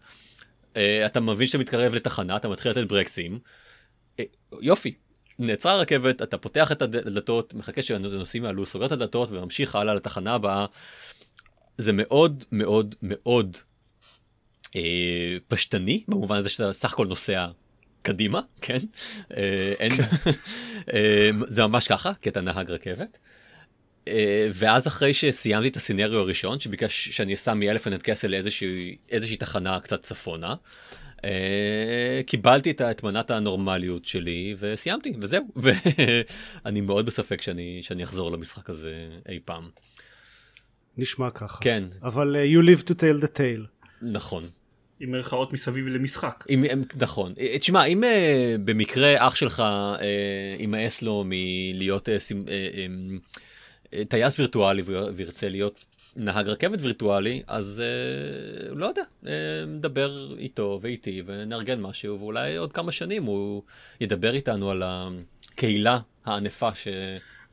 [0.76, 3.38] אה, אתה מבין שאתה מתקרב לתחנה אתה מתחיל לתת ברקסים.
[4.20, 4.24] אה,
[4.60, 4.94] יופי.
[5.38, 9.94] נעצרה הרכבת אתה פותח את הד- הדלתות מחכה שהנוסעים יעלו סוגר את הדלתות וממשיך הלאה
[9.94, 10.66] לתחנה הבאה.
[11.78, 13.56] זה מאוד מאוד מאוד
[14.76, 17.46] אה, פשטני במובן הזה שאתה סך הכל נוסע
[18.02, 18.78] קדימה כן
[19.36, 19.92] אה, אין
[20.94, 23.18] אה, זה ממש ככה כי אתה נהג רכבת.
[24.08, 29.80] אה, ואז אחרי שסיימתי את הסינריו הראשון שביקש שאני אסע מאלפנט קסל לאיזושהי איזושהי תחנה
[29.80, 30.54] קצת צפונה.
[31.24, 35.44] אה, קיבלתי את את מנת הנורמליות שלי וסיימתי וזהו
[36.64, 39.70] ואני מאוד בספק שאני שאני אחזור למשחק הזה אי פעם
[40.96, 41.58] נשמע ככה.
[41.60, 43.66] כן אבל uh, you live to tell the tale.
[44.02, 44.50] נכון
[45.00, 46.44] עם מירכאות מסביב למשחק.
[46.50, 47.34] אם, אם, נכון.
[47.40, 49.62] אה, תשמע, אם אה, במקרה אח שלך
[50.58, 52.86] יימאס לו מלהיות אה, אה, אה,
[53.94, 55.84] אה, טייס וירטואלי ויר- וירצה להיות
[56.16, 59.02] נהג רכבת וירטואלי, אז אה, לא יודע,
[59.66, 63.62] נדבר איתו ואיתי ונארגן משהו, ואולי עוד כמה שנים הוא
[64.00, 66.88] ידבר איתנו על הקהילה הענפה ש...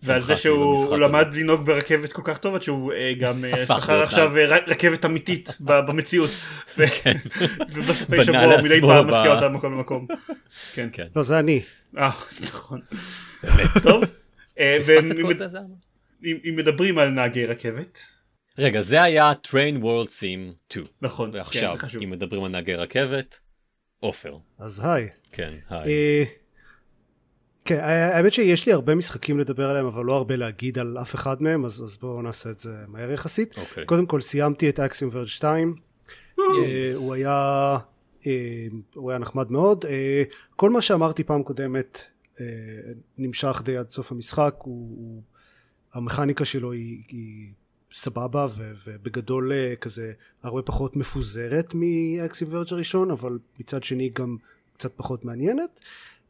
[0.08, 1.34] ועל זה שהוא למד.
[1.34, 5.58] לנהוג ברכבת כל כך טוב עד שהוא אה, גם אה, שכר עכשיו אה, רכבת אמיתית
[5.60, 6.30] במציאות.
[6.78, 6.84] ו-
[7.74, 10.08] ובסופי שבוע הוא מדי פעם מסיע אותה ממקום למקום.
[10.74, 10.90] כן.
[10.92, 11.08] כן.
[11.16, 11.62] לא, זה אני.
[11.98, 12.80] אה, זה נכון.
[13.84, 14.04] טוב.
[16.26, 18.00] אם- מדברים על נהגי רכבת,
[18.58, 20.86] רגע, זה היה Train World Sim 2.
[21.02, 21.76] נכון, כן, ועכשיו.
[22.04, 23.40] אם מדברים על נהגי רכבת,
[24.00, 24.38] עופר.
[24.60, 25.10] אז היי.
[25.32, 26.26] כן, היי.
[27.68, 31.42] כן, האמת שיש לי הרבה משחקים לדבר עליהם, אבל לא הרבה להגיד על אף אחד
[31.42, 33.58] מהם, אז, אז בואו נעשה את זה מהר יחסית.
[33.58, 33.86] אוקיי.
[33.86, 35.76] קודם כל סיימתי את אקסיום ורד 2,
[36.40, 37.78] אה, הוא היה,
[38.28, 39.86] אה, הוא היה נחמד מאוד.
[39.86, 40.24] אה,
[40.56, 42.02] כל מה שאמרתי פעם קודמת
[42.40, 42.46] אה,
[43.18, 45.22] נמשך די עד סוף המשחק, הוא, הוא,
[45.94, 47.52] המכניקה שלו היא, היא
[47.94, 49.52] סבבה ו, ובגדול
[49.82, 50.12] כזה
[50.44, 54.38] הרבה פחות מפוזרת מאקסיום ורד הראשון, אבל מצד שני גם
[54.74, 55.80] קצת פחות מעניינת.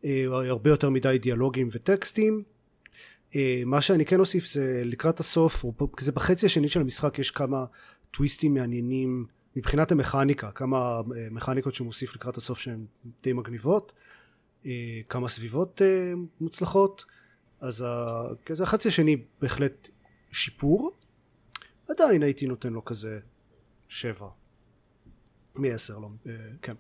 [0.06, 2.43] אה, הרבה יותר מדי דיאלוגים וטקסטים.
[3.36, 5.66] אה, מה שאני כן אוסיף זה לקראת הסוף,
[5.98, 7.66] כזה בחצי השני של המשחק יש כמה
[8.12, 9.26] טוויסטים מעניינים
[9.56, 12.86] מבחינת המכניקה, כמה אה, מכניקות שהוא מוסיף לקראת הסוף שהן
[13.24, 13.93] די מגניבות,
[15.10, 15.82] כמה סביבות
[16.41, 17.06] מוצלחות,
[17.62, 17.86] אז
[18.45, 19.89] כזה החצי השני בהחלט
[20.32, 20.91] שיפור,
[21.89, 23.20] עדיין הייתי נותן לו כזה
[23.88, 24.28] שבע.
[25.56, 26.10] מעשר, לא,
[26.62, 26.74] כן,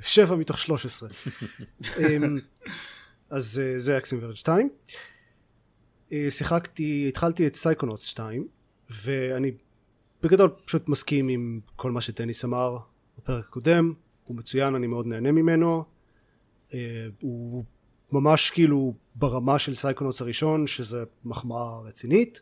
[0.00, 1.08] שבע מתוך שלוש עשרה,
[1.98, 2.36] אמ,
[3.30, 4.68] אז זה Axiom Verge 2.
[6.28, 8.48] שיחקתי, התחלתי את Psychonauts 2,
[8.90, 9.52] ואני
[10.22, 12.78] בגדול פשוט מסכים עם כל מה שדניס אמר
[13.18, 13.92] בפרק הקודם,
[14.24, 15.84] הוא מצוין, אני מאוד נהנה ממנו,
[16.74, 17.64] אה, הוא
[18.12, 22.40] ממש כאילו ברמה של Psychonauts הראשון, שזה מחמאה רצינית,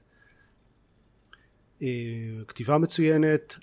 [1.82, 1.88] אה,
[2.48, 3.58] כתיבה מצוינת,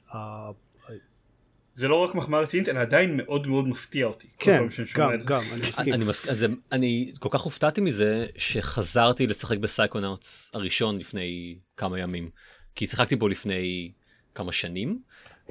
[1.76, 4.28] זה לא רק מחמאה רצינית אלא עדיין מאוד מאוד מפתיע אותי.
[4.40, 4.64] כן,
[4.96, 5.94] גם, גם, אני מסכים.
[5.94, 6.28] אני, מס...
[6.28, 12.30] אז, אני כל כך הופתעתי מזה שחזרתי לשחק ב-Psychonauts הראשון לפני כמה ימים.
[12.76, 13.92] כי שיחקתי בו לפני
[14.36, 15.00] כמה שנים,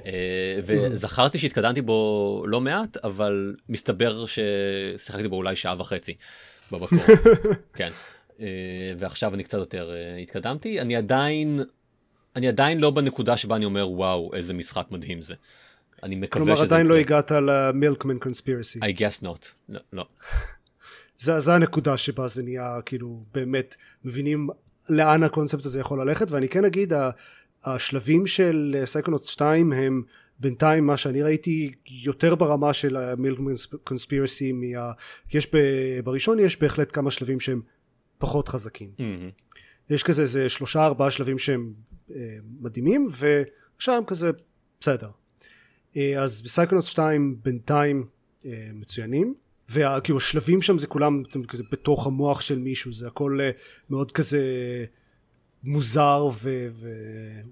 [0.06, 6.14] אה, וזכרתי שהתקדמתי בו לא מעט, אבל מסתבר ששיחקתי בו אולי שעה וחצי
[6.70, 6.98] במקור.
[7.78, 7.90] כן.
[8.40, 8.46] אה,
[8.98, 10.80] ועכשיו אני קצת יותר אה, התקדמתי.
[10.80, 11.60] אני עדיין,
[12.36, 15.34] אני עדיין לא בנקודה שבה אני אומר וואו איזה משחק מדהים זה.
[16.03, 16.55] אני מקווה שזה...
[16.55, 18.78] כלומר עדיין לא הגעת למילקמן קונספירסי.
[18.78, 19.46] I guess not.
[19.68, 19.80] לא.
[19.92, 20.09] לא.
[21.18, 24.49] זה, זה הנקודה שבה זה נהיה כאילו באמת מבינים
[24.88, 26.92] לאן הקונספט הזה יכול ללכת ואני כן אגיד
[27.64, 30.03] השלבים של סייקונוט 2 הם
[30.40, 33.53] בינתיים מה שאני ראיתי יותר ברמה של המילקמן
[33.84, 34.92] קונספירסי מה...
[35.34, 35.59] יש ב...
[36.05, 37.61] בראשון יש בהחלט כמה שלבים שהם
[38.18, 39.55] פחות חזקים mm-hmm.
[39.90, 41.72] יש כזה איזה שלושה ארבעה שלבים שהם
[42.14, 43.09] אה, מדהימים
[43.86, 44.30] הם כזה
[44.80, 45.12] בסדר אה,
[46.18, 48.07] אז בסייקונוט 2 בינתיים
[48.46, 49.34] אה, מצוינים
[49.70, 53.51] וכאילו השלבים שם זה כולם כזה בתוך המוח של מישהו זה הכל אה,
[53.90, 54.40] מאוד כזה
[55.64, 56.28] מוזר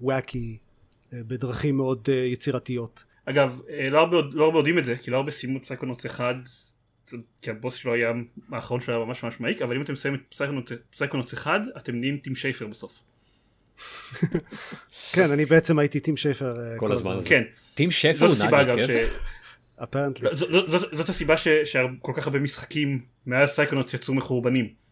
[0.01, 0.59] ו-wacky
[1.13, 3.05] אה, בדרכים מאוד אה, יצירתיות.
[3.25, 6.35] אגב לא הרבה, לא הרבה יודעים את זה כי לא הרבה סיימו את Psychonauts אחד
[7.43, 8.13] כי הבוס שלו היה
[8.53, 10.21] האחרון שלו היה ממש ממש מעיק אבל אם אתם מסיימים
[10.61, 13.03] את Psychonauts אחד אתם נהיים טים שייפר בסוף.
[15.13, 17.19] כן אני בעצם הייתי טים שייפר כל הזמן.
[17.25, 17.43] כן.
[17.75, 18.69] טים שייפר הוא נהג
[19.83, 20.29] apparently.
[20.93, 24.87] זאת הסיבה שכל כך הרבה משחקים מאז Psychonauts יצאו מחורבנים.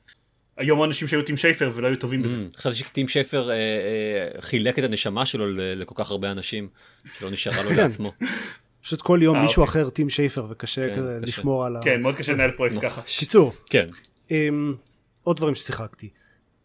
[0.56, 2.36] היו אנשים שהיו טים שייפר ולא היו טובים בזה.
[2.36, 6.68] Mm, חשבתי שטים שייפר אה, אה, חילק את הנשמה שלו לכל כך הרבה אנשים
[7.18, 7.76] שלא נשארה לו כן.
[7.76, 8.12] לעצמו.
[8.82, 9.82] פשוט כל יום אה, מישהו אוקיי.
[9.82, 11.80] אחר טים שייפר וקשה כן, לשמור על ה...
[11.82, 13.02] כן מאוד קשה לנהל פרויקט ככה.
[13.18, 13.52] קיצור.
[13.70, 13.88] כן.
[14.30, 14.74] אמ,
[15.22, 16.08] עוד דברים ששיחקתי.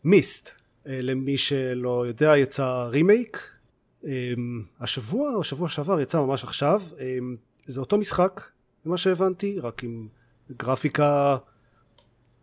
[0.03, 3.49] Myst למי שלא יודע יצא רימייק
[4.03, 8.41] אמ, השבוע או שבוע שעבר יצא ממש עכשיו אמ, זה אותו משחק,
[8.85, 10.07] ממה שהבנתי, רק עם
[10.51, 11.37] גרפיקה,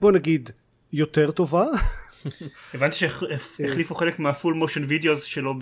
[0.00, 0.50] בוא נגיד,
[0.92, 1.66] יותר טובה.
[2.74, 5.54] הבנתי שהחליפו חלק מה-full motion videos שלו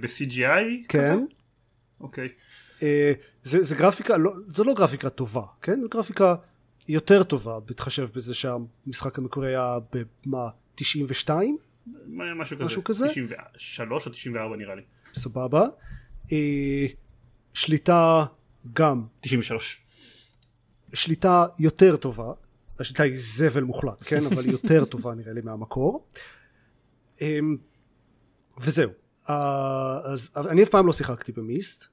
[0.00, 0.86] ב-CGI?
[0.88, 1.18] כן.
[2.00, 2.28] אוקיי.
[2.82, 5.80] אה, זה, זה גרפיקה, לא, זה לא גרפיקה טובה, כן?
[5.82, 6.34] זו גרפיקה
[6.88, 11.58] יותר טובה, בהתחשב בזה שהמשחק המקורי היה במה, 92?
[12.08, 12.64] משהו כזה.
[12.64, 13.06] משהו כזה?
[13.08, 14.82] 93 או 94 נראה לי.
[15.14, 15.66] סבבה.
[16.32, 16.86] אה,
[17.54, 18.24] שליטה
[18.72, 19.06] גם.
[19.20, 19.84] 93
[20.94, 22.32] שליטה יותר טובה.
[22.78, 24.26] השליטה היא זבל מוחלט כן?
[24.26, 26.06] אבל יותר טובה נראה לי מהמקור.
[27.20, 27.56] אמ,
[28.58, 28.90] וזהו.
[29.26, 31.84] אז אני אף פעם לא שיחקתי במיסט.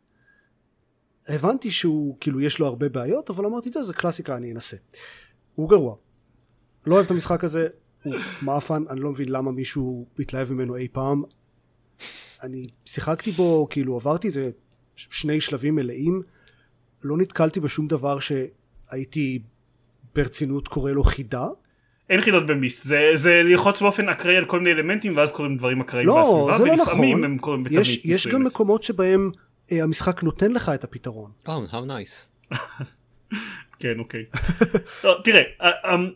[1.27, 4.77] הבנתי שהוא כאילו יש לו הרבה בעיות אבל אמרתי זה קלאסיקה אני אנסה.
[5.55, 5.95] הוא גרוע.
[6.85, 7.67] לא אוהב את המשחק הזה
[8.05, 11.23] הוא מאפן אני לא מבין למה מישהו התלהב ממנו אי פעם
[12.43, 14.49] אני שיחקתי בו כאילו עברתי איזה
[14.95, 16.21] שני שלבים מלאים
[17.03, 19.39] לא נתקלתי בשום דבר שהייתי
[20.15, 21.47] ברצינות קורא לו חידה.
[22.09, 25.81] אין חידות במיסט, זה, זה ללחוץ באופן אקראי על כל מיני אלמנטים ואז קוראים דברים
[25.81, 27.23] אקראיים לא, בסביבה זה לא נכון.
[27.23, 29.31] הם קוראים בתבנית יש, יש גם מקומות שבהם
[29.71, 31.31] אה, המשחק נותן לך את הפתרון.
[31.45, 32.55] Oh, how nice.
[33.79, 34.25] כן, אוקיי.
[35.03, 36.11] לא, תראה, אה, אמ,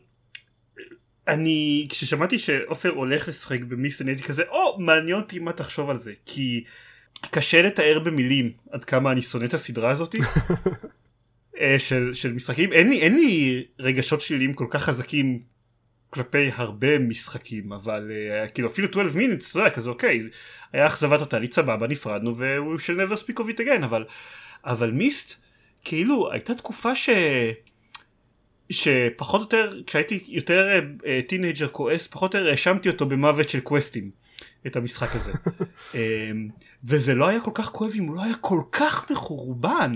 [1.33, 5.89] אני, כששמעתי שעופר הולך לשחק במיסט אני הייתי כזה, או, oh, מעניין אותי מה תחשוב
[5.89, 6.63] על זה, כי
[7.31, 10.17] קשה לתאר במילים עד כמה אני שונא את הסדרה הזאתי
[11.59, 12.73] אה, של, של משחקים.
[12.73, 15.39] אין לי, אין לי רגשות שליליים כל כך חזקים
[16.09, 18.11] כלפי הרבה משחקים אבל
[18.47, 20.21] uh, כאילו אפילו 12 minutes זה כזה אוקיי
[20.73, 24.05] היה אכזבה טוטאלית סבבה נפרדנו ו-we shall never speak of it again אבל
[24.65, 25.33] אבל Myst
[25.83, 27.09] כאילו הייתה תקופה ש...
[28.69, 30.79] שפחות או יותר כשהייתי יותר
[31.27, 34.11] teenager uh, כועס פחות או יותר האשמתי אותו במוות של קווסטים
[34.67, 35.31] את המשחק הזה.
[35.95, 36.49] אמ,
[36.83, 39.91] וזה לא היה כל כך כואב אם הוא לא היה כל כך מחורבן.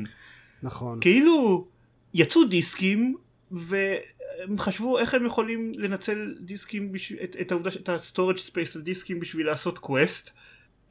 [0.64, 0.98] נכון.
[1.02, 1.68] כאילו
[2.14, 3.16] יצאו דיסקים
[3.52, 8.82] והם חשבו איך הם יכולים לנצל דיסקים בשביל, את, את העובדה, את ה-storage space על
[8.82, 10.32] דיסקים בשביל לעשות קווסט.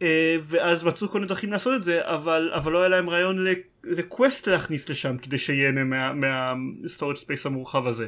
[0.03, 3.47] אה, ואז מצאו כל מיני דרכים לעשות את זה, אבל, אבל לא היה להם רעיון
[3.85, 8.07] לקווסט להכניס לשם כדי שיהנה מה-storage space המורחב הזה.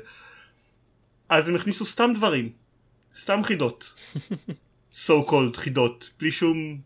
[1.28, 2.48] אז הם הכניסו סתם דברים,
[3.16, 3.94] סתם חידות,
[5.06, 6.78] so called חידות, בלי שום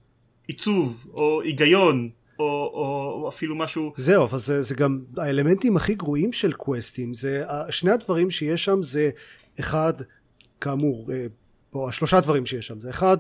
[0.47, 3.93] עיצוב או היגיון או, או, או אפילו משהו.
[3.97, 8.83] זהו אבל זה, זה גם האלמנטים הכי גרועים של קווסטים זה שני הדברים שיש שם
[8.83, 9.11] זה
[9.61, 9.93] אחד
[10.61, 11.27] כאמור אה,
[11.75, 13.17] או השלושה דברים שיש שם זה אחד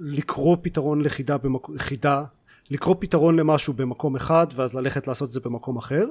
[0.00, 2.24] לקרוא פתרון לחידה במקום חידה
[2.70, 6.04] לקרוא פתרון למשהו במקום אחד ואז ללכת לעשות את זה במקום אחר.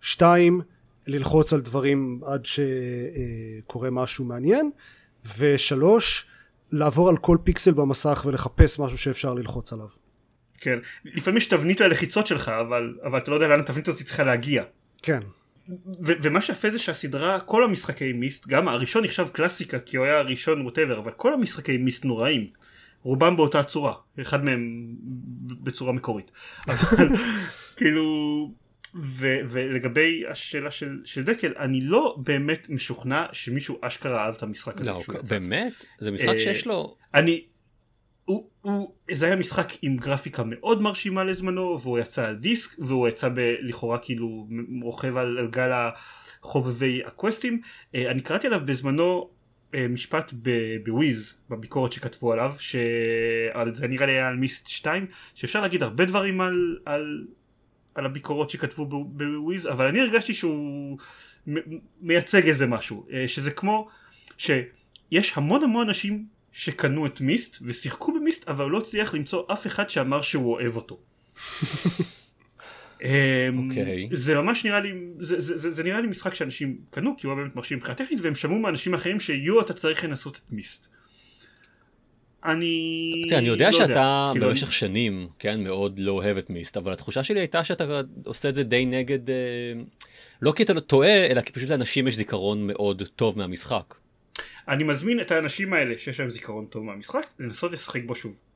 [0.00, 0.60] שתיים
[1.06, 4.70] ללחוץ על דברים עד שקורה משהו מעניין.
[5.38, 6.26] ושלוש
[6.72, 9.88] לעבור על כל פיקסל במסך ולחפש משהו שאפשר ללחוץ עליו.
[10.58, 10.78] כן.
[11.04, 14.62] לפעמים יש תבנית ללחיצות שלך אבל, אבל אתה לא יודע לאן התבנית הזאת צריכה להגיע.
[15.02, 15.20] כן.
[16.02, 20.18] ו- ומה שיפה זה שהסדרה כל המשחקי מיסט גם הראשון נחשב קלאסיקה כי הוא היה
[20.18, 22.46] הראשון ווטאבר אבל כל המשחקי מיסט נוראים
[23.02, 24.94] רובם באותה צורה אחד מהם
[25.42, 26.32] בצורה מקורית.
[26.68, 27.08] אבל
[27.76, 28.04] כאילו
[28.94, 34.80] ו- ולגבי השאלה של, של דקל אני לא באמת משוכנע שמישהו אשכרה אהב את המשחק
[34.80, 35.72] הזה לא, באמת?
[35.98, 37.44] זה משחק אה, שיש לו אני
[38.24, 43.08] הוא, הוא, זה היה משחק עם גרפיקה מאוד מרשימה לזמנו והוא יצא על דיסק והוא
[43.08, 44.48] יצא ב, לכאורה כאילו
[44.82, 45.70] רוכב על, על גל
[46.42, 47.60] החובבי הקווסטים.
[47.94, 49.30] אה, אני קראתי עליו בזמנו
[49.74, 50.32] משפט
[50.84, 56.04] בוויז בביקורת שכתבו עליו שעל זה נראה לי היה על מיסט 2 שאפשר להגיד הרבה
[56.04, 57.26] דברים על, על,
[57.94, 60.98] על הביקורות שכתבו בוויז אבל אני הרגשתי שהוא
[62.00, 63.88] מייצג איזה משהו אה, שזה כמו
[64.38, 69.90] שיש המון המון אנשים שקנו את מיסט ושיחקו במיסט אבל לא הצליח למצוא אף אחד
[69.90, 71.00] שאמר שהוא אוהב אותו.
[73.00, 73.04] Okay.
[73.58, 74.08] אוקיי.
[74.12, 77.34] זה ממש נראה לי זה, זה, זה, זה נראה לי משחק שאנשים קנו כי הוא
[77.34, 80.88] היה באמת מרשים מבחינה טכנית והם שמעו מאנשים אחרים שיו אתה צריך לנסות את מיסט.
[82.44, 84.72] אני תראה, אני יודע לא שאתה יודע, כאילו במשך אני...
[84.72, 88.62] שנים כן מאוד לא אוהב את מיסט אבל התחושה שלי הייתה שאתה עושה את זה
[88.62, 89.34] די נגד אה,
[90.42, 93.94] לא כי אתה לא טועה אלא כי פשוט לאנשים יש זיכרון מאוד טוב מהמשחק.
[94.68, 98.49] אני מזמין את האנשים האלה שיש להם זיכרון טוב מהמשחק לנסות לשחק בו שוב.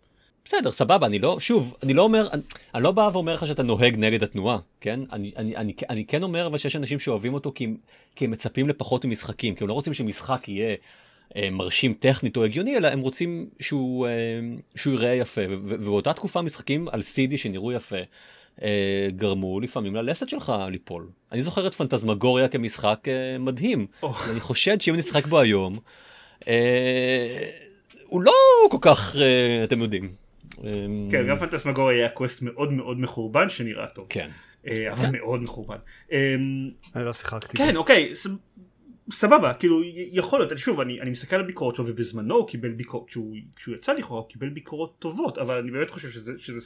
[0.45, 2.42] בסדר סבבה אני לא שוב אני לא אומר אני,
[2.74, 6.22] אני לא בא ואומר לך שאתה נוהג נגד התנועה כן אני אני אני, אני כן
[6.22, 7.68] אומר אבל שיש אנשים שאוהבים אותו כי,
[8.16, 10.76] כי הם מצפים לפחות ממשחקים כי הם לא רוצים שמשחק יהיה
[11.36, 14.12] אה, מרשים טכנית או הגיוני אלא הם רוצים שהוא אה,
[14.76, 17.97] שהוא ייראה יפה ובאותה תקופה משחקים על סידי שנראו יפה
[18.62, 21.09] אה, גרמו לפעמים ללסת שלך ליפול.
[21.32, 23.86] אני זוכר את פנטזמגוריה כמשחק אה, מדהים.
[24.03, 24.07] Oh.
[24.30, 25.76] אני חושד שאם נשחק בו היום,
[26.49, 27.51] אה,
[28.07, 28.32] הוא לא
[28.70, 30.23] כל כך, אה, אתם יודעים.
[30.64, 34.07] אה, כן, גם פנטזמגוריה היה קווסט מאוד מאוד מחורבן שנראה טוב.
[34.09, 34.30] כן.
[34.68, 35.12] אה, אבל כן.
[35.12, 35.76] מאוד מחורבן.
[36.12, 36.34] אה,
[36.96, 37.57] אני לא שיחקתי.
[37.57, 38.12] כן, אוקיי.
[39.12, 39.80] סבבה, כאילו
[40.12, 43.74] יכול להיות, שוב אני, אני מסתכל על הביקורות שלו ובזמנו הוא קיבל ביקורות, כשהוא, כשהוא
[43.74, 46.61] יצא לכאורה הוא קיבל ביקורות טובות, אבל אני באמת חושב שזה, שזה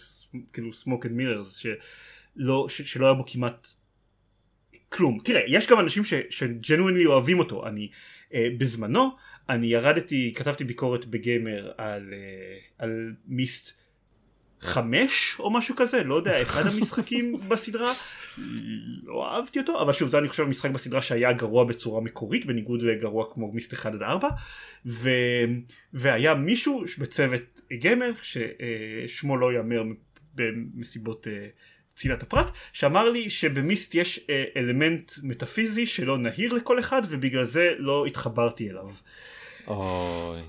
[0.53, 3.69] כאילו smoke and mirrors, שלא, ש, שלא היה בו כמעט
[4.89, 5.19] כלום.
[5.25, 7.89] תראה, יש גם אנשים שג'נואינלי אוהבים אותו, אני
[8.35, 9.11] אה, בזמנו,
[9.49, 13.73] אני ירדתי, כתבתי ביקורת בגיימר על, אה, על מיסט
[14.61, 17.93] חמש או משהו כזה, לא יודע, אחד המשחקים בסדרה,
[19.05, 22.83] לא אהבתי אותו, אבל שוב זה אני חושב משחק בסדרה שהיה גרוע בצורה מקורית, בניגוד
[22.83, 24.29] לגרוע כמו מיסט 1 עד 4,
[24.87, 25.09] ו...
[25.93, 29.83] והיה מישהו בצוות גיימר, ששמו לא ייאמר
[30.35, 31.47] במסיבות אה,
[31.97, 37.75] צנעת הפרט, שאמר לי שבמיסט יש אה, אלמנט מטאפיזי שלא נהיר לכל אחד, ובגלל זה
[37.79, 38.89] לא התחברתי אליו.
[39.69, 40.41] אוי.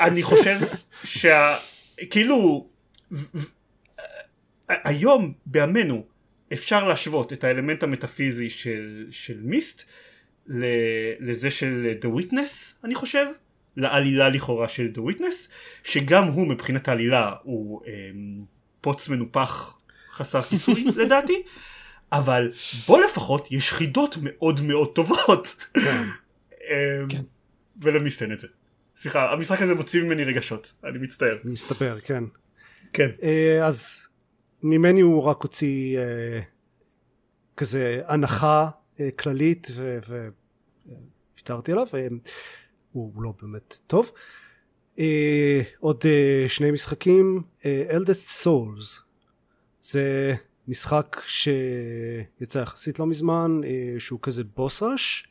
[0.00, 0.58] אני חושב
[1.04, 1.56] שה...
[2.10, 2.68] כאילו
[4.68, 6.04] היום בימינו
[6.52, 9.82] אפשר להשוות את האלמנט המטאפיזי של, של מיסט
[11.20, 13.26] לזה של The Witness אני חושב
[13.76, 15.48] לעלילה לכאורה של The Witness
[15.84, 18.44] שגם הוא מבחינת העלילה הוא אמ,
[18.80, 19.78] פוץ מנופח
[20.10, 21.42] חסר כיסוי לדעתי
[22.12, 22.52] אבל
[22.86, 26.04] בו לפחות יש חידות מאוד מאוד טובות כן.
[26.70, 27.22] אמ, כן.
[27.82, 28.46] ולמיסט אין את זה.
[28.96, 31.38] סליחה המשחק הזה מוציא ממני רגשות אני מצטער.
[31.44, 32.24] מסתבר כן.
[32.92, 33.08] כן.
[33.22, 34.06] אה, אז
[34.62, 36.40] ממני הוא רק הוציא אה,
[37.56, 38.70] כזה הנחה
[39.00, 39.68] אה, כללית
[41.34, 41.86] וויתרתי עליו
[42.92, 44.12] הוא לא באמת טוב.
[45.78, 46.04] עוד
[46.48, 49.00] שני משחקים Eldest Souls.
[49.82, 50.34] זה
[50.68, 53.60] משחק שיצא יחסית לא מזמן
[53.98, 55.28] שהוא כזה בוס ראש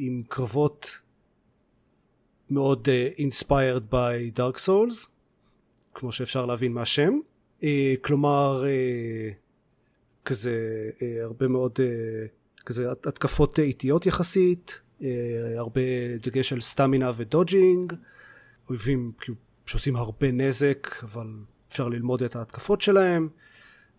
[0.00, 0.98] עם קרבות
[2.50, 5.08] מאוד inspired by Dark Souls
[5.94, 7.18] כמו שאפשר להבין מהשם
[7.62, 9.30] אה, כלומר אה,
[10.24, 11.78] כזה אה, הרבה מאוד
[12.66, 14.80] כזה התקפות איטיות יחסית
[15.56, 15.80] הרבה
[16.22, 17.92] דגש על סטמינה ודודג'ינג
[18.70, 19.36] אויבים כאילו
[19.66, 21.26] שעושים הרבה נזק, אבל
[21.68, 23.28] אפשר ללמוד את ההתקפות שלהם,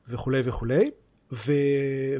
[0.07, 0.91] וכולי וכולי.
[1.31, 1.51] ו...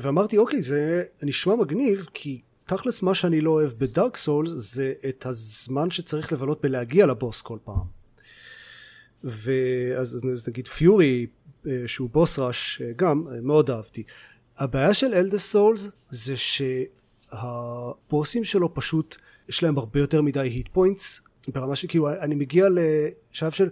[0.01, 5.25] ואמרתי, אוקיי, זה נשמע מגניב, כי תכלס מה שאני לא אוהב בדארק סולס זה את
[5.25, 7.85] הזמן שצריך לבלות בלהגיע לבוס כל פעם.
[9.23, 11.27] ואז אז נגיד Furi
[11.67, 14.03] אה, שהוא boss rush אה, גם אה, מאוד אהבתי
[14.57, 16.33] הבעיה של Eldest Souls זה
[17.31, 19.17] שהבוסים שלו פשוט
[19.49, 23.69] יש להם הרבה יותר מדי hit points ברמה שכאילו אני מגיע לשלב של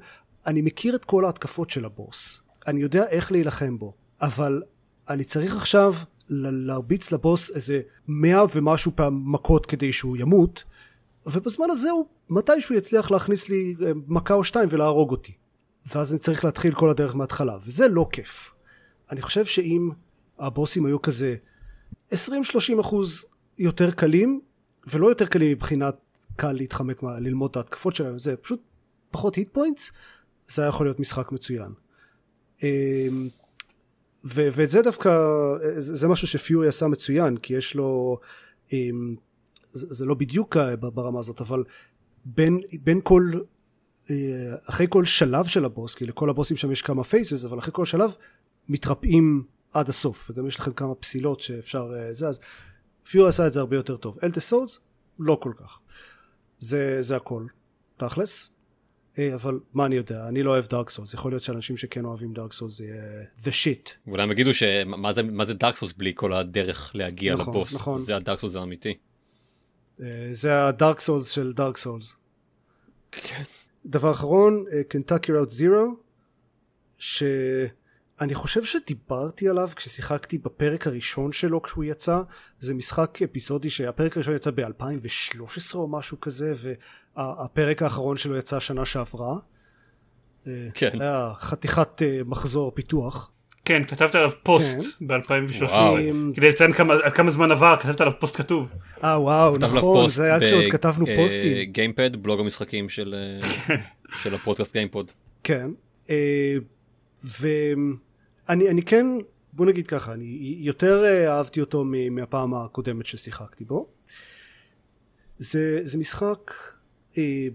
[0.48, 4.62] אני מכיר את כל ההתקפות של הבוס אני יודע איך להילחם בו אבל
[5.10, 5.94] אני צריך עכשיו
[6.30, 10.64] להרביץ לבוס איזה מאה ומשהו פעם מכות כדי שהוא ימות
[11.26, 15.34] ובזמן הזה הוא מתישהו יצליח להכניס לי אה, מכה או שתיים ולהרוג אותי.
[15.96, 18.52] ואז אני צריך להתחיל כל הדרך מההתחלה וזה לא כיף.
[19.12, 19.90] אני חושב שאם
[20.40, 21.36] הבוסים היו כזה
[22.14, 22.16] 20-30
[22.82, 23.26] אחוז
[23.58, 24.42] יותר קלים
[24.88, 25.96] ולא יותר קלים מבחינת
[26.36, 28.62] קל להתחמק מה, ללמוד את ההתקפות שלהם זה פשוט
[29.12, 29.92] פחות היט פוינטס
[30.48, 31.72] זה היה יכול להיות משחק מצוין.
[32.64, 33.30] אמ,
[34.26, 35.10] ו- ואת זה דווקא
[35.78, 38.20] זה משהו שפיורי עשה מצוין כי יש לו
[38.74, 39.16] אמ,
[39.72, 41.64] זה, לא בדיוק ברמה הזאת אבל
[42.26, 43.32] בין, בין כל
[44.10, 47.74] אה, אחרי כל שלב של הבוס כי לכל הבוסים שם יש כמה phases אבל אחרי
[47.74, 48.16] כל שלב
[48.70, 49.44] מתרפאים
[49.74, 52.40] עד הסוף וגם יש לכם כמה פסילות שאפשר אה, זה אז
[53.10, 54.18] Furi עשה את זה הרבה יותר טוב.
[54.24, 54.80] Eldest Souls
[55.20, 55.80] לא כל כך.
[56.60, 57.46] זה, זה הכל
[57.98, 58.50] תכלס.
[58.50, 58.57] אה,
[59.36, 62.54] אבל מה אני יודע אני לא אוהב Dark Souls יכול להיות שאנשים שכן אוהבים Dark
[62.54, 66.12] Souls זה יהיה the shit ואולי הם יגידו שמה זה, מה זה Dark Souls בלי
[66.16, 67.98] כל הדרך להגיע נכון, לבוס נכון.
[67.98, 68.98] זה ה Dark Souls האמיתי.
[70.32, 72.16] זה הדארק סולס של דארק סולס
[73.12, 73.44] כן.
[73.86, 75.96] דבר אחרון קנטקי ראוט זירו
[76.98, 82.22] שאני חושב שדיברתי עליו כששיחקתי בפרק הראשון שלו כשהוא יצא
[82.60, 86.54] זה משחק אפיזודי שהפרק הראשון יצא ב-2013 או משהו כזה
[87.18, 89.36] והפרק האחרון שלו יצא שנה שעברה
[90.74, 91.02] כן.
[91.02, 93.32] היה חתיכת אה, מחזור פיתוח
[93.68, 95.08] כן, כתבת עליו פוסט כן.
[95.08, 95.64] ב-2013.
[95.64, 95.96] וואו.
[96.34, 98.72] כדי לציין כמה, עד כמה זמן עבר, כתבת עליו פוסט כתוב.
[99.04, 103.76] אה וואו נכון זה היה כשעוד ב- כתבנו אה, פוסטים גיימפוד בלוג המשחקים של אה,
[104.24, 105.12] של הפודקאסט גיימפוד.
[105.44, 105.72] כן
[106.10, 106.56] אה,
[107.24, 109.06] ואני אני כן
[109.54, 113.88] בוא נגיד ככה אני יותר אה, אהבתי אותו מהפעם הקודמת ששיחקתי בו
[115.38, 116.52] זה, זה משחק
[117.18, 117.48] אה,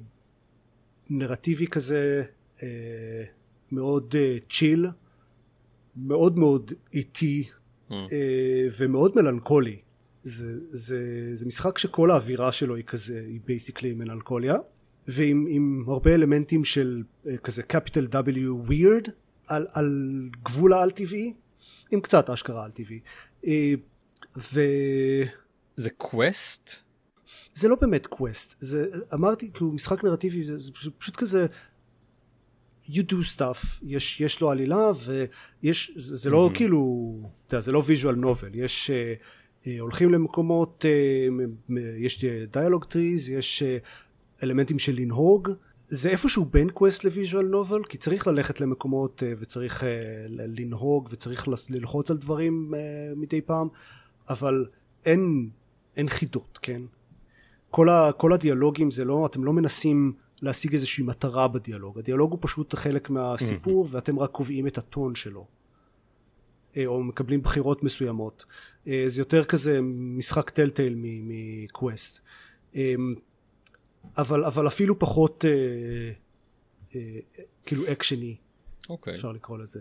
[1.10, 2.22] נרטיבי כזה
[2.62, 3.24] אה,
[3.72, 4.86] מאוד אה, chill
[5.96, 7.44] מאוד מאוד איטי
[7.92, 7.94] Mm.
[8.12, 9.76] אה, ומאוד מלנכולי
[10.24, 14.56] זה, זה, זה משחק שכל האווירה שלו היא כזה היא basically מלנכוליה
[15.08, 19.10] ועם עם הרבה אלמנטים של אה, כזה capital W weird
[19.46, 19.88] על, על
[20.44, 21.34] גבול העל טבעי
[21.90, 23.00] עם קצת אשכרה על טבעי
[23.46, 23.74] אה,
[24.36, 25.24] וזה
[25.76, 26.70] זה קווסט?
[27.68, 31.47] לא באמת קווסט זה אמרתי כאילו משחק נרטיבי זה, זה פשוט, פשוט כזה
[32.89, 34.91] you do stuff יש, יש לו עלילה
[35.62, 37.12] ויש זה, זה לא כאילו
[37.47, 39.14] אתה יודע, זה לא visual novel יש אה,
[39.66, 41.28] אה, הולכים למקומות אה,
[41.99, 43.78] יש dialogue trees יש אה,
[44.43, 45.51] אלמנטים של לנהוג.
[45.74, 49.89] זה איפשהו בין קווסט ל visual novel כי צריך ללכת למקומות אה, וצריך אה,
[50.28, 52.80] לנהוג וצריך ללחוץ על דברים אה,
[53.16, 53.68] מדי פעם
[54.28, 54.66] אבל
[55.05, 55.51] אין
[55.97, 56.83] אין חידות כן
[57.73, 60.12] כל, ה, כל הדיאלוגים זה לא אתם לא מנסים
[60.43, 61.99] להשיג איזושהי מטרה בדיאלוג.
[61.99, 65.47] הדיאלוג הוא פשוט חלק מהסיפור ואתם רק קובעים את הטון שלו.
[66.77, 68.45] אה, או מקבלים בחירות מסוימות.
[68.87, 72.20] אה, זה יותר כזה משחק טלטייל מקווסט
[72.75, 73.14] אמ,
[74.18, 77.01] אבל, אבל אפילו פחות אה,
[77.66, 78.37] כאילו אקשני
[78.89, 79.14] אוקיי.
[79.14, 79.81] אפשר לקרוא לזה.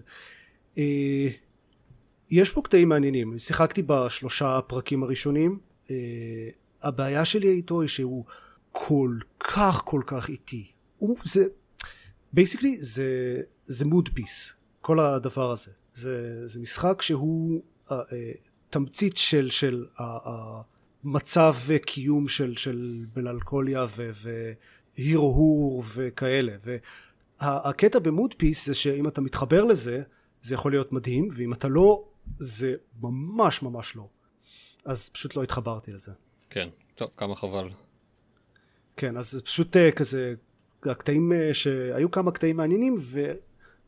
[2.31, 5.59] יש פה קטעים מעניינים, שיחקתי בשלושה הפרקים הראשונים,
[6.83, 8.25] הבעיה שלי איתו היא שהוא
[8.71, 10.71] כל כך כל כך איטי.
[10.97, 11.45] הוא, זה,
[12.33, 15.71] basically זה, זה mood piece, כל הדבר הזה.
[15.93, 17.61] זה, זה משחק שהוא
[17.91, 18.31] אה, אה,
[18.69, 21.55] תמצית של, של המצב
[21.85, 23.85] קיום של, של מלנכוליה
[24.97, 26.55] והרהור וכאלה.
[27.41, 30.03] והקטע ב mood piece זה שאם אתה מתחבר לזה,
[30.41, 32.03] זה יכול להיות מדהים, ואם אתה לא,
[32.37, 34.07] זה ממש ממש לא.
[34.85, 36.11] אז פשוט לא התחברתי לזה.
[36.51, 36.69] כן.
[36.95, 37.69] טוב כמה חבל.
[38.97, 40.33] כן, אז זה פשוט uh, כזה,
[40.83, 42.95] הקטעים uh, שהיו כמה קטעים מעניינים,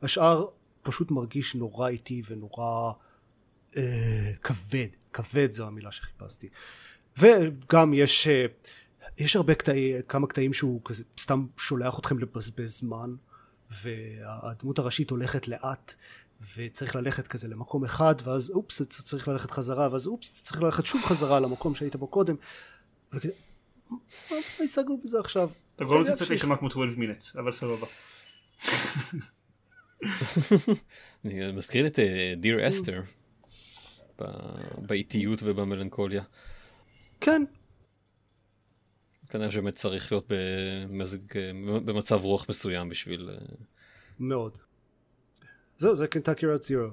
[0.01, 0.45] והשאר
[0.81, 2.91] פשוט מרגיש נורא איטי ונורא
[3.71, 3.77] uh,
[4.41, 6.49] כבד, כבד זו המילה שחיפשתי.
[7.17, 13.15] וגם יש, uh, יש הרבה קטעים, כמה קטעים שהוא כזה סתם שולח אתכם לבזבז זמן,
[13.71, 15.95] והדמות הראשית הולכת לאט.
[16.57, 21.01] וצריך ללכת כזה למקום אחד ואז אופס צריך ללכת חזרה ואז אופס צריך ללכת שוב
[21.03, 22.35] חזרה למקום שהיית בו קודם
[23.13, 23.31] וכזה,
[23.91, 25.49] מה השגנו בזה עכשיו?
[25.75, 26.29] אתה גורם קצת.
[26.29, 27.87] להישמע כמו 12 minutes, אבל סבבה.
[31.25, 31.99] אני מזכיר את
[32.37, 33.01] דיר אסתר
[34.77, 36.23] באיטיות ובמלנכוליה.
[37.21, 37.43] כן.
[39.29, 41.17] כנראה שבאמת צריך להיות במזג,
[41.85, 43.29] במצב רוח מסוים בשביל...
[43.29, 43.55] אה,
[44.19, 44.57] מאוד.
[45.77, 46.87] זהו, זה קנטקי רד זירו.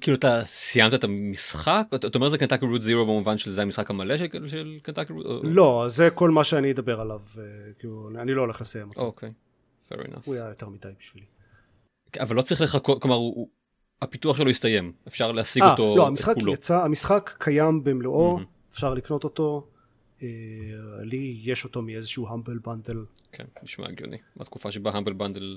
[0.00, 1.86] כאילו אתה סיימת את המשחק?
[1.94, 5.26] אתה אומר זה קנטקי רוט זירו במובן שזה המשחק המלא של, של קנטקי רוט?
[5.42, 7.42] לא, זה כל מה שאני אדבר עליו, אה,
[7.78, 9.00] כאילו, אני לא הולך לסיים אותו.
[9.00, 9.32] אוקיי,
[9.92, 10.20] fair enough.
[10.24, 11.26] הוא היה יותר מדי בשבילי.
[12.20, 13.48] אבל לא צריך לחכות, כלומר, הוא,
[14.02, 16.52] הפיתוח שלו הסתיים, אפשר להשיג 아, אה, אותו לא, המשחק כולו.
[16.52, 18.42] יצא, המשחק קיים במלואו, Mhm.
[18.72, 19.68] אפשר לקנות אותו.
[20.22, 20.28] אה,
[21.02, 23.04] לי יש אותו מאיזשהו Humble Bundle.
[23.32, 24.16] כן, נשמע הגיוני.
[24.36, 25.56] בתקופה שבה Humble Bundle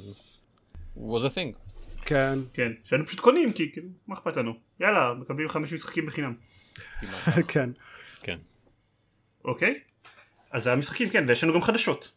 [0.97, 1.62] was a thing.
[2.05, 4.53] כן, כן, שהיינו פשוט קונים כי כאילו, מה אכפת לנו?
[4.79, 6.33] יאללה, מקבלים חמש משחקים בחינם.
[7.51, 7.69] כן.
[8.21, 8.37] כן.
[9.45, 9.79] אוקיי?
[10.51, 12.11] אז זה המשחקים כן, ויש לנו גם חדשות.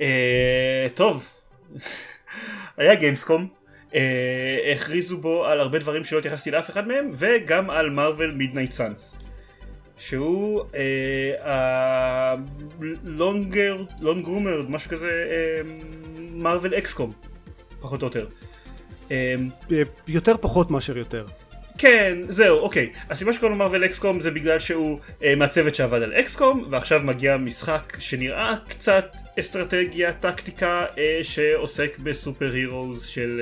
[0.00, 1.30] אה, טוב,
[2.76, 3.48] היה Gamescom,
[3.94, 8.70] אה, הכריזו בו על הרבה דברים שלא התייחסתי לאף אחד מהם, וגם על Marvel's Midnight
[8.70, 9.16] Suns.
[10.00, 10.62] שהוא
[13.04, 15.26] ה longer, long rumored, משהו כזה,
[16.16, 17.12] Marvel XCOM,
[17.80, 18.26] פחות או יותר.
[19.10, 19.34] אה,
[19.72, 21.26] אה, יותר פחות מאשר יותר.
[21.78, 22.90] כן, זהו, אוקיי.
[23.10, 27.36] הסיבה שקוראים לו Marvel XCOM זה בגלל שהוא אה, מהצוות שעבד על אקסקום, ועכשיו מגיע
[27.36, 33.40] משחק שנראה קצת אסטרטגיה, טקטיקה, אה, שעוסק בסופר הירוז של,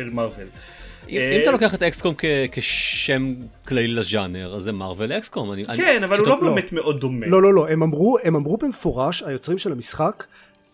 [0.00, 0.46] אה, מרוויל.
[0.46, 2.14] אה, אם אתה לוקח את אקסקום
[2.52, 3.34] כשם
[3.68, 5.50] כללי לז'אנר, אז זה מרוויל אקסקום.
[5.76, 6.54] כן, אבל הוא לא לא.
[6.54, 7.26] באמת מאוד דומה.
[7.26, 10.24] לא, לא, לא, הם אמרו, הם אמרו במפורש, היוצרים של המשחק,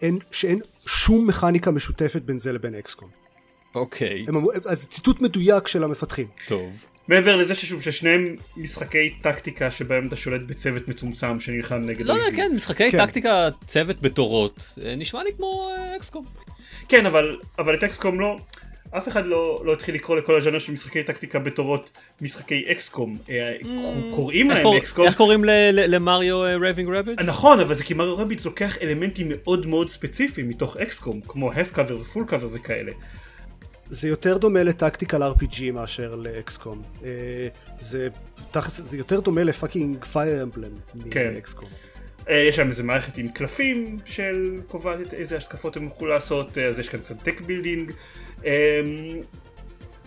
[0.02, 3.08] אין, שאין שום מכניקה משותפת בין זה לבין אקסקום.
[3.74, 6.26] אוקיי, הם אמרו, אז ציטוט מדויק של המפתחים.
[6.48, 6.72] טוב.
[7.08, 12.36] מעבר לזה ששוב, ששניהם משחקי טקטיקה שבהם אתה שולט בצוות מצומצם שנלחם נגד לא אויבים.
[12.36, 12.98] כן, משחקי כן.
[13.06, 16.24] טקטיקה צוות בתורות, אה, נשמע לי כמו אה, אקסקום.
[16.88, 18.38] כן, אבל, אבל את XCOM לא...
[18.90, 23.18] אף אחד לא, לא התחיל לקרוא לכל הז'אנר של משחקי טקטיקה בתורות משחקי XCOM.
[23.30, 23.56] אה,
[24.14, 25.06] קוראים איך להם קור- XCOM.
[25.06, 27.20] איך קוראים ל- ל- ל Mario Raving Rabbids?
[27.20, 31.70] נכון, אבל זה כי Mario Rabbids לוקח אלמנטים מאוד מאוד ספציפיים מתוך XCOM, כמו half
[31.72, 32.92] cover ו full cover וכאלה.
[33.86, 36.82] זה יותר דומה ל tactical RPG מאשר ל XCOM.
[37.04, 37.48] אה,
[37.80, 38.08] זה,
[38.68, 40.70] זה יותר דומה ל fucking Fire Emblem
[41.10, 41.30] כן.
[41.34, 41.68] מ XCOM.
[42.28, 46.64] אה, יש להם איזה מערכת עם קלפים של קובעת איזה התקפות הם יוכלו לעשות, אה,
[46.66, 47.92] אז יש כאן קצת deck building.
[48.44, 48.80] אה,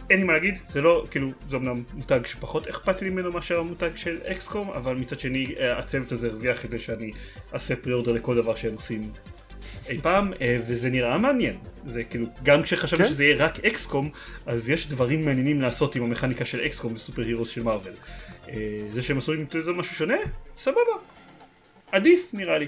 [0.09, 3.59] אין לי מה להגיד, זה לא, כאילו, זה אמנם מותג שפחות אכפת לי ממנו מאשר
[3.59, 7.11] המותג של XCOM, אבל מצד שני אה, הצוות הזה הרוויח את זה שאני
[7.53, 9.11] אעשה pre-order לכל דבר שהם עושים
[9.89, 11.57] אי פעם, אה, וזה נראה מעניין.
[11.85, 13.09] זה כאילו, גם כשחשבתי כן?
[13.09, 14.09] שזה יהיה רק אקסקום,
[14.45, 17.93] אז יש דברים מעניינים לעשות עם המכניקה של אקסקום וסופר הירוס של מארוול.
[18.49, 20.17] אה, זה שהם עשו עם זה משהו שונה,
[20.57, 20.93] סבבה.
[21.91, 22.67] עדיף נראה לי.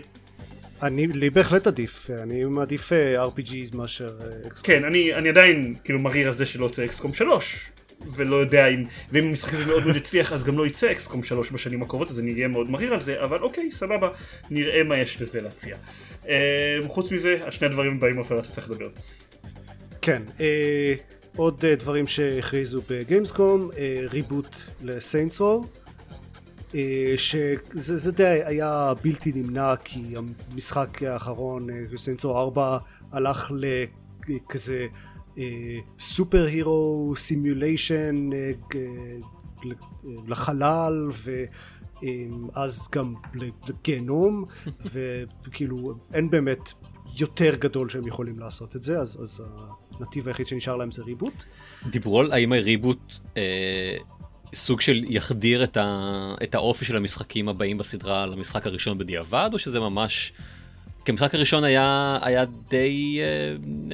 [0.84, 4.73] אני, לי בהחלט עדיף, אני מעדיף אה, RPGs מאשר אה, אקסקום.
[4.73, 7.71] כן, אני, אני עדיין כאילו מריר על זה שלא יוצא אקסקום 3
[8.15, 11.51] ולא יודע אם, ואם המשחק הזה מאוד מאוד יצליח אז גם לא יצא אקסקום 3
[11.51, 14.09] בשנים הקרובות אז אני אהיה מאוד מריר על זה, אבל אוקיי, סבבה,
[14.49, 15.78] נראה מה יש לזה להציע.
[16.28, 18.89] אה, חוץ מזה, שני הדברים הבאים עופר אתה צריך לדבר.
[20.01, 20.93] כן, אה,
[21.36, 25.84] עוד אה, דברים שהכריזו ב Gamescom, אה, reboot ל Saints Row, אה,
[27.17, 31.67] שזה זה די היה בלתי נמנע כי המשחק האחרון,
[31.97, 32.78] Saints Row 4,
[33.11, 33.51] הלך
[34.28, 34.88] לכזה
[35.99, 38.29] superhero simulation
[40.28, 41.09] לחלל
[42.53, 44.45] ואז גם לגיהנום
[45.45, 46.73] וכאילו אין באמת
[47.19, 49.43] יותר גדול שהם יכולים לעשות את זה אז, אז
[49.99, 51.43] הנתיב היחיד שנשאר להם זה ריבוט.
[51.89, 53.97] דיברו על האם הריבוט אה,
[54.55, 59.59] סוג של יחדיר את, ה, את האופי של המשחקים הבאים בסדרה למשחק הראשון בדיעבד, או
[59.59, 60.33] שזה ממש...
[61.05, 63.25] כי המשחק הראשון היה, היה די, אה,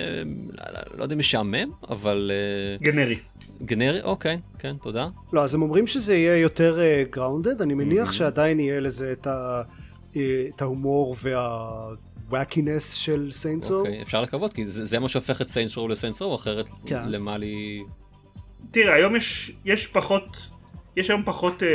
[0.04, 3.20] אה, לא יודע אם משעמם, אבל אה, גנרי.
[3.62, 5.08] גנרי, אוקיי, כן, תודה.
[5.34, 6.80] לא אז הם אומרים שזה יהיה יותר
[7.10, 9.62] grounded, אני מניח שעדיין יהיה לזה את, ה,
[10.16, 13.80] אה, את ההומור וה wackiness של Saints Row.
[13.80, 16.68] אוקיי, אפשר לקוות, כי זה, זה מה שהופך את Saints Row ל Saints Row, אחרת
[16.86, 17.10] כן.
[17.10, 17.84] למה לי...
[18.72, 20.38] תראה, היום יש, יש פחות,
[20.96, 21.68] יש היום פחות אה,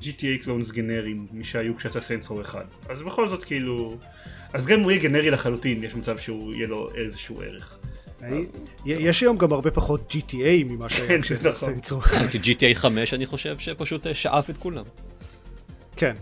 [0.00, 2.64] GTA clones גנריים משהיו כשיצא Saints Row אחד.
[2.88, 3.96] אז בכל זאת כאילו,
[4.52, 7.78] אז גם הוא יהיה גנרי לחלוטין, יש מצב שהוא יהיה לו איזשהו ערך.
[8.86, 11.68] יש היום גם הרבה פחות GTA ממה כן, שהיה כשיצא נכון.
[11.68, 12.00] Saints Row.
[12.00, 14.84] כי GTA 5 אני חושב שפשוט אה, שאף את כולם.
[15.96, 16.14] כן.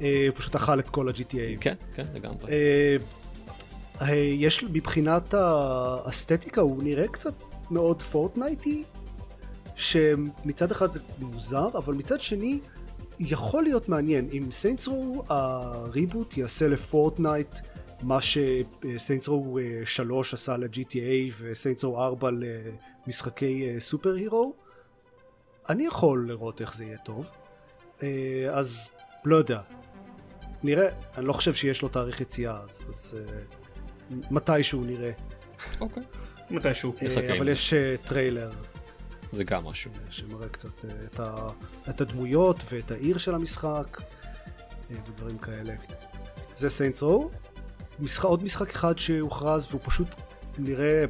[0.00, 1.60] אה, הוא פשוט אכל את כל ה-GTA.
[1.60, 2.52] כן, כן, לגמרי.
[2.52, 7.34] אה, יש מבחינת האסתטיקה הוא נראה קצת
[7.70, 8.84] מאוד Fortnite-y.
[9.76, 12.60] שמצד אחד זה מוזר, אבל מצד שני
[13.18, 14.28] יכול להיות מעניין.
[14.32, 17.58] אם Saints Row ה reboot יעשה ל Fortnite
[18.02, 22.30] מה ש Saints Row 3 עשה ל-GTA ו Saints Row 4
[23.06, 24.54] למשחקי super hero,
[25.68, 27.30] אני יכול לראות איך זה יהיה טוב.
[28.02, 28.88] אה, אז
[29.24, 29.60] לא יודע.
[30.62, 35.10] נראה, אני לא חושב שיש לו תאריך יציאה, אז, אז אה, מתישהו נראה.
[35.80, 36.02] אוקיי.
[36.50, 36.94] מתישהו.
[36.98, 37.74] אה, אבל יש
[38.04, 38.50] טריילר.
[39.36, 39.90] זה גם משהו.
[40.10, 41.48] שמראה קצת אה, את, ה,
[41.90, 45.74] את הדמויות ואת העיר של המשחק אה, ודברים כאלה.
[46.56, 47.30] זה Saints Row.
[48.00, 50.08] משחק, עוד משחק אחד שהוכרז והוא פשוט
[50.58, 51.04] נראה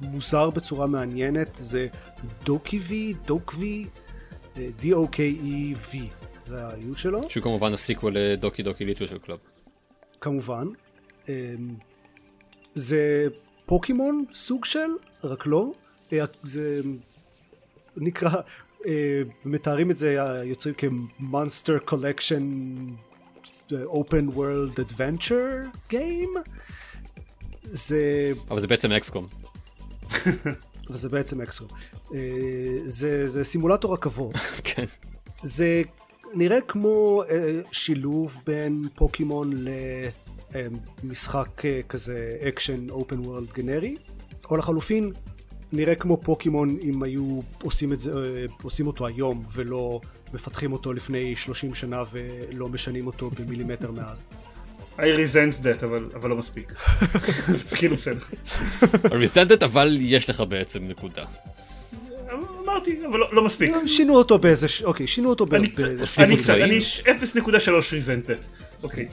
[0.00, 1.86] מוזר בצורה מעניינת זה
[2.44, 3.86] DokeV, DokeV,
[4.54, 5.96] D-O-K-E-V.
[6.44, 7.30] זה האיות שלו.
[7.30, 9.38] שהוא כמובן ה sequel ל Doki Doki Literature Club.
[10.20, 10.68] כמובן.
[11.28, 11.34] אמ,
[12.72, 13.28] זה
[13.66, 14.88] פוקימון סוג של,
[15.24, 15.72] רק לא.
[16.12, 16.80] אה, זה
[18.00, 18.30] נקרא,
[18.86, 22.74] אה, מתארים את זה היוצרים כ monster collection
[23.72, 25.56] open world adventure
[25.88, 26.34] game.
[27.62, 28.32] זה...
[28.50, 29.26] אבל זה בעצם XCOM.
[30.90, 31.68] וזה בעצם XCOM.
[32.14, 32.18] אה,
[32.84, 34.34] זה, זה סימולטור רכבות.
[34.64, 34.84] כן.
[35.42, 35.82] זה
[36.34, 39.50] נראה כמו אה, שילוב בין פוקימון
[41.04, 43.96] למשחק כזה אקשן open world גנרי,
[44.50, 45.12] או לחלופין
[45.72, 50.00] נראה כמו פוקימון אם היו עושים, את זה, אה, עושים אותו היום ולא
[50.34, 54.26] מפתחים אותו לפני 30 שנה ולא משנים אותו במילימטר מאז.
[54.96, 56.72] I resent that אבל, אבל לא מספיק.
[57.68, 58.18] זה כאילו בסדר.
[58.82, 61.24] I resent that אבל יש לך בעצם נקודה.
[62.64, 63.74] אמרתי, אבל לא, לא מספיק.
[63.86, 66.04] שינו אותו באיזה, אוקיי, שינו אותו אני, באיזה...
[66.18, 68.36] אני קצת, אני 0.3 ריזנטד.
[68.82, 69.08] אוקיי.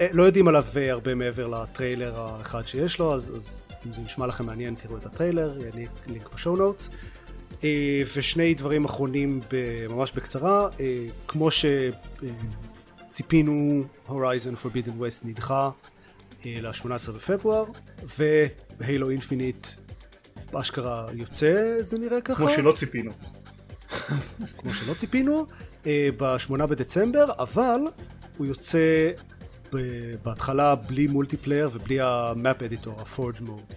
[0.00, 3.92] אה, אה, לא יודעים עליו אה, הרבה מעבר לטריילר האחד שיש לו, אז, אז אם
[3.92, 5.70] זה נשמע לכם מעניין תראו את הטריילר, יהיה
[6.06, 6.90] לינק ב show notes.
[8.14, 9.40] ושני דברים אחרונים
[9.90, 10.68] ממש בקצרה,
[11.28, 11.48] כמו
[13.10, 15.70] שציפינו, Horizon Forbidden West נדחה
[16.44, 17.64] ל-18 בפברואר,
[18.78, 19.66] ו Halo Infinite
[20.54, 22.36] אשכרה יוצא, זה נראה ככה.
[22.36, 23.12] כמו שלא ציפינו.
[24.58, 25.46] כמו שלא ציפינו,
[25.86, 27.80] ב-8 בדצמבר, אבל
[28.36, 29.10] הוא יוצא
[30.22, 33.72] בהתחלה בלי multiplayer ובלי ה map editor, ה Forge mode,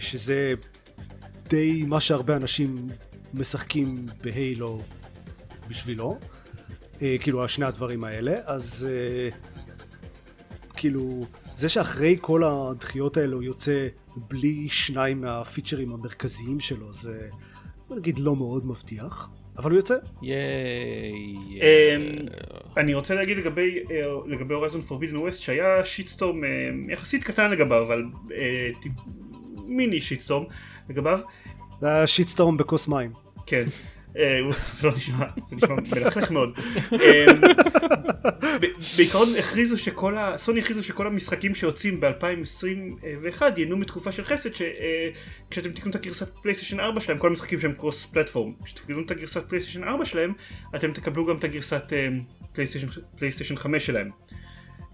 [0.00, 0.54] שזה
[1.48, 2.88] די מה שהרבה אנשים
[3.34, 4.82] משחקים בהיילו
[5.68, 6.18] בשבילו,
[6.98, 8.88] כאילו שני הדברים האלה, אז
[10.76, 11.26] כאילו
[11.56, 17.28] זה שאחרי כל הדחיות האלה הוא יוצא בלי שניים מהפיצ'רים המרכזיים שלו זה
[17.90, 19.28] נגיד לא מאוד מבטיח
[19.58, 19.94] אבל הוא יוצא.
[20.22, 21.60] ייי.
[22.76, 23.84] אני רוצה להגיד לגבי
[24.26, 26.40] לגבי הורייזון פורבידן ווסט שהיה שיטסטורם
[26.90, 28.04] יחסית קטן לגביו אבל
[29.66, 30.44] מיני shitstorm
[30.88, 31.20] לגביו.
[31.80, 33.12] זה היה shitstorm בכוס מים.
[33.46, 33.64] כן.
[34.72, 36.58] זה לא נשמע, זה נשמע מלוכלך מאוד.
[36.92, 36.98] אמ,
[38.96, 40.38] בעיקרון הכריזו שכל ה...
[40.38, 46.80] סוני הכריזו שכל המשחקים שיוצאים ב-2021 ייהנו מתקופה של חסד שכשאתם תקנו את הגרסת פלייסטיישן
[46.80, 50.32] 4 שלהם, כל המשחקים שהם cross platform, כשתקנו את הגרסת פלייסטיישן 4 שלהם,
[50.74, 51.92] אתם תקבלו גם את הגרסת
[53.16, 54.10] פלייסטיישן 5 שלהם.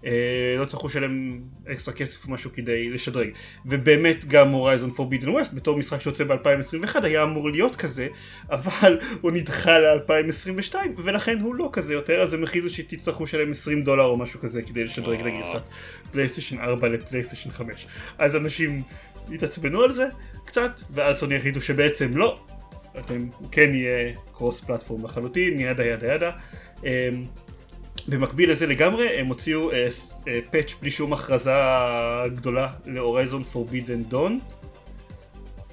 [0.05, 1.39] אה, לא צריכו לשלם
[1.71, 3.29] אקסטרה כסף או משהו כדי לשדרג.
[3.65, 8.07] ובאמת גם Horizon Forbidden West בתור משחק שיוצא ב-2021 היה אמור להיות כזה
[8.49, 13.83] אבל הוא נדחה ל-2022 ולכן הוא לא כזה יותר אז הם הכריזו שתצטרכו לשלם 20
[13.83, 15.61] דולר או משהו כזה כדי לשדרג לגרסת
[16.11, 17.87] פלייסטיישן 4 לפלייסטיישן 5
[18.17, 18.81] אז אנשים
[19.31, 20.05] התעצבנו על זה
[20.45, 22.39] קצת ואז סוני החליטו שבעצם לא.
[22.99, 26.31] אתם כן יהיה cross platform לחלוטין yada yada yada.
[26.83, 26.89] אמ,
[28.07, 29.87] במקביל לזה לגמרי הם הוציאו אה,
[30.27, 31.51] אה, patch בלי שום הכרזה
[32.35, 34.39] גדולה ל Horizon Forbidden Dawn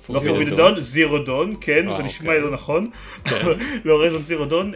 [0.08, 2.90] לא Forbidden Dawn, Zero Dawn, כן, זה נשמע לא נכון,
[3.84, 4.72] ל Horizon Zero Dawn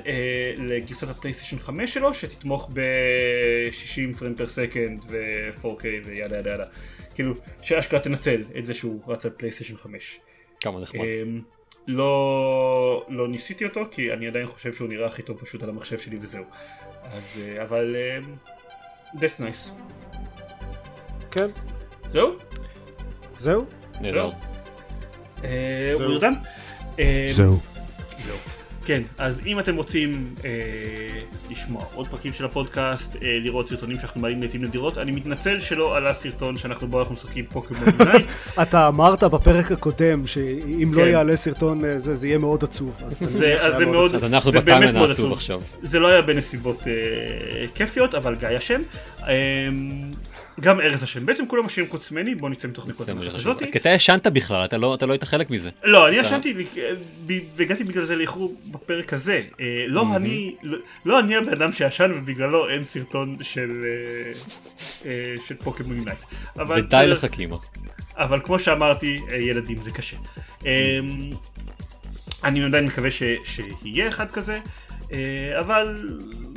[0.59, 6.65] לגרסת הפלייסטיישן 5 שלו שתתמוך ב-60 frame per second ו-4K ו yada yada yada,
[7.15, 10.21] כאילו שאשכרה תנצל את זה שהוא רץ על פלייסטיישן 5.
[10.61, 11.01] כמה נחמד.
[11.89, 15.99] לא, לא ניסיתי אותו כי אני עדיין חושב שהוא נראה הכי טוב פשוט על המחשב
[15.99, 16.45] שלי וזהו.
[17.05, 17.97] אז אבל
[19.15, 19.71] that's nice.
[21.31, 21.47] כן.
[22.13, 22.37] זהו?
[23.37, 23.65] זהו?
[24.01, 24.25] נהדר.
[24.25, 24.33] הוא
[26.09, 26.33] נרדם?
[27.29, 27.59] זהו.
[28.19, 28.37] זהו.
[28.85, 30.51] כן, אז אם אתם רוצים אה,
[31.51, 35.97] לשמוע עוד פרקים של הפודקאסט, אה, לראות סרטונים שאנחנו מעלים לעיתים נדירות, אני מתנצל שלא
[35.97, 38.27] עלה סרטון שאנחנו בו אנחנו משחקים Pokémon Unite.
[38.63, 43.03] אתה אמרת בפרק הקודם שאם לא יעלה סרטון זה, זה יהיה מאוד עצוב.
[43.05, 45.63] אז זה, אז זה מאוד, אז אנחנו בטיימן העצוב עכשיו.
[45.83, 46.93] זה לא היה בנסיבות אה,
[47.75, 48.81] כיפיות, אבל גיא אשם.
[49.23, 49.69] אה,
[50.61, 53.35] גם ארז אשם, בעצם כולם אשמים חוץ ממני, בוא נצא מתוך נקודת המחשב.
[53.35, 53.73] הזאתי.
[53.73, 55.71] כי אתה ישנת בכלל, אתה לא אתה לא היית חלק מזה.
[55.85, 56.55] לא, אני ישנתי
[57.57, 59.43] והגעתי בגלל זה לאיחור בפרק הזה.
[59.61, 64.33] אה, לא אני, לא- לא אני הבן אדם שישן ובגללו אין סרטון של אה,
[65.11, 66.19] אה, של פוקימון יונייט.
[66.57, 67.05] ודי.
[67.07, 67.57] לך קימה.
[68.17, 70.17] אבל כמו שאמרתי, ילדים זה קשה.
[70.67, 70.99] אה,
[72.45, 74.59] אני עדיין מקווה שיהיה אחד כזה,
[75.61, 76.11] אבל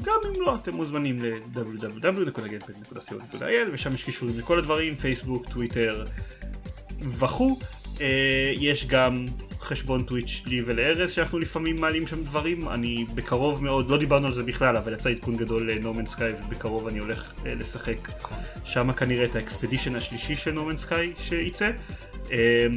[0.03, 6.05] גם אם לא, אתם מוזמנים ל-www.gamepad.co.il ושם יש קישורים לכל הדברים, פייסבוק, טוויטר
[7.01, 7.59] וכו'.
[8.01, 9.25] אה, יש גם
[9.59, 14.33] חשבון טוויץ' לי ולארז שאנחנו לפעמים מעלים שם דברים, אני בקרוב מאוד, לא דיברנו על
[14.33, 18.09] זה בכלל, אבל יצא עדכון גדול לנומן סקאי ובקרוב אני הולך אה, לשחק
[18.63, 21.71] שם כנראה את ה expedition השלישי של No Man's Sky שייצא.
[22.31, 22.67] אה,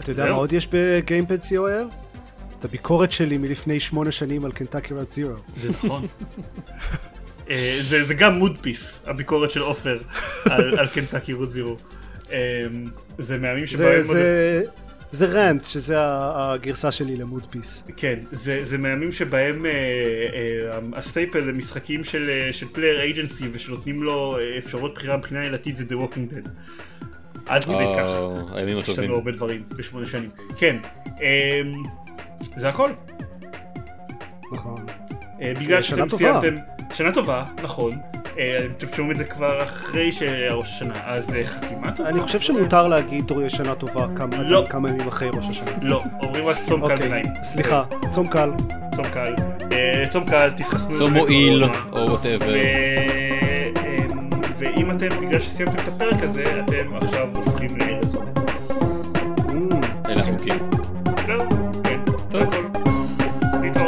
[0.00, 0.24] אתה יודע.
[0.24, 2.03] מה עוד יש ב Gamepad co.il?
[2.64, 5.34] את הביקורת שלי מלפני שמונה שנים על Kentucky Route Zero.
[5.56, 6.06] זה נכון.
[7.50, 9.98] אה, זה, זה גם mood piece, הביקורת של עופר
[10.44, 11.76] על, על Kentucky Route Zero.
[13.18, 14.02] זה מהימים שבהם...
[14.02, 14.62] זה, זה,
[15.10, 17.84] זה rant, שזה הגרסה שלי ל mood piece.
[17.96, 23.44] כן, זה, זה מהימים שבהם אה, אה, ה staple למשחקים של, אה, של player agency
[23.52, 26.48] ושנותנים לו אה, אפשרות בחירה מבחינה עלילתית זה The Walking Dead.
[27.46, 28.08] עד כדי כך.
[28.88, 28.98] יש.
[28.98, 30.30] לנו הרבה דברים בשמונה שנים.
[30.58, 30.76] כן,
[31.22, 31.60] אה,
[32.56, 32.90] זה הכל.
[34.52, 34.86] נכון.
[35.42, 36.40] אה, בגלל שאתם טובה.
[36.40, 36.62] סיימתם...
[36.94, 37.92] שנה טובה, נכון.
[38.38, 42.08] אה, אתם שומעים את זה כבר אחרי שראש השנה, אז אה, חתימה טובה.
[42.08, 44.64] אני חושב שמותר להגיד שנה טובה כמה, לא.
[44.70, 45.70] כמה ימים אחרי ראש השנה.
[45.82, 47.24] לא, אומרים רק צום קל אוקיי, ביניים.
[47.42, 48.50] סליחה, צום קל.
[48.96, 49.34] צום קל.
[50.10, 50.98] צום קל, תתחסנו.
[50.98, 51.64] צום מועיל.
[51.92, 52.46] או whatever.
[52.46, 53.24] ו-
[54.58, 58.18] ואם אתם, בגלל שסיימתם את הפרק הזה, אתם עכשיו הופכים לארז.
[59.48, 60.83] Mm, אלה החוקים.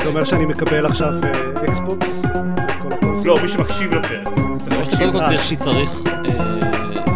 [0.07, 1.31] זה אומר שאני מקבל עכשיו אה,
[1.65, 2.25] אקסבוקס?
[2.59, 3.27] הקונסול?
[3.29, 4.29] לא, מי שמקשיב לפרק.
[4.59, 5.29] צריך זה אומר שאתה קודם כל אה,
[5.59, 6.45] צריך- אה,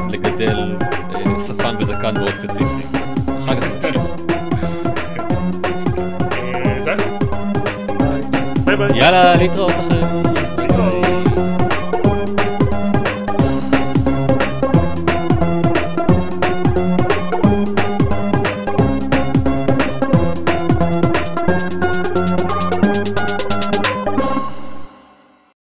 [0.08, 0.76] לגדל
[1.14, 2.98] אה, שפן וזקן מאוד ספציפי.
[3.44, 3.66] אחר כך.
[6.88, 6.94] אה.
[8.64, 8.98] ביי ביי.
[8.98, 9.99] יאללה, להתראות אחרי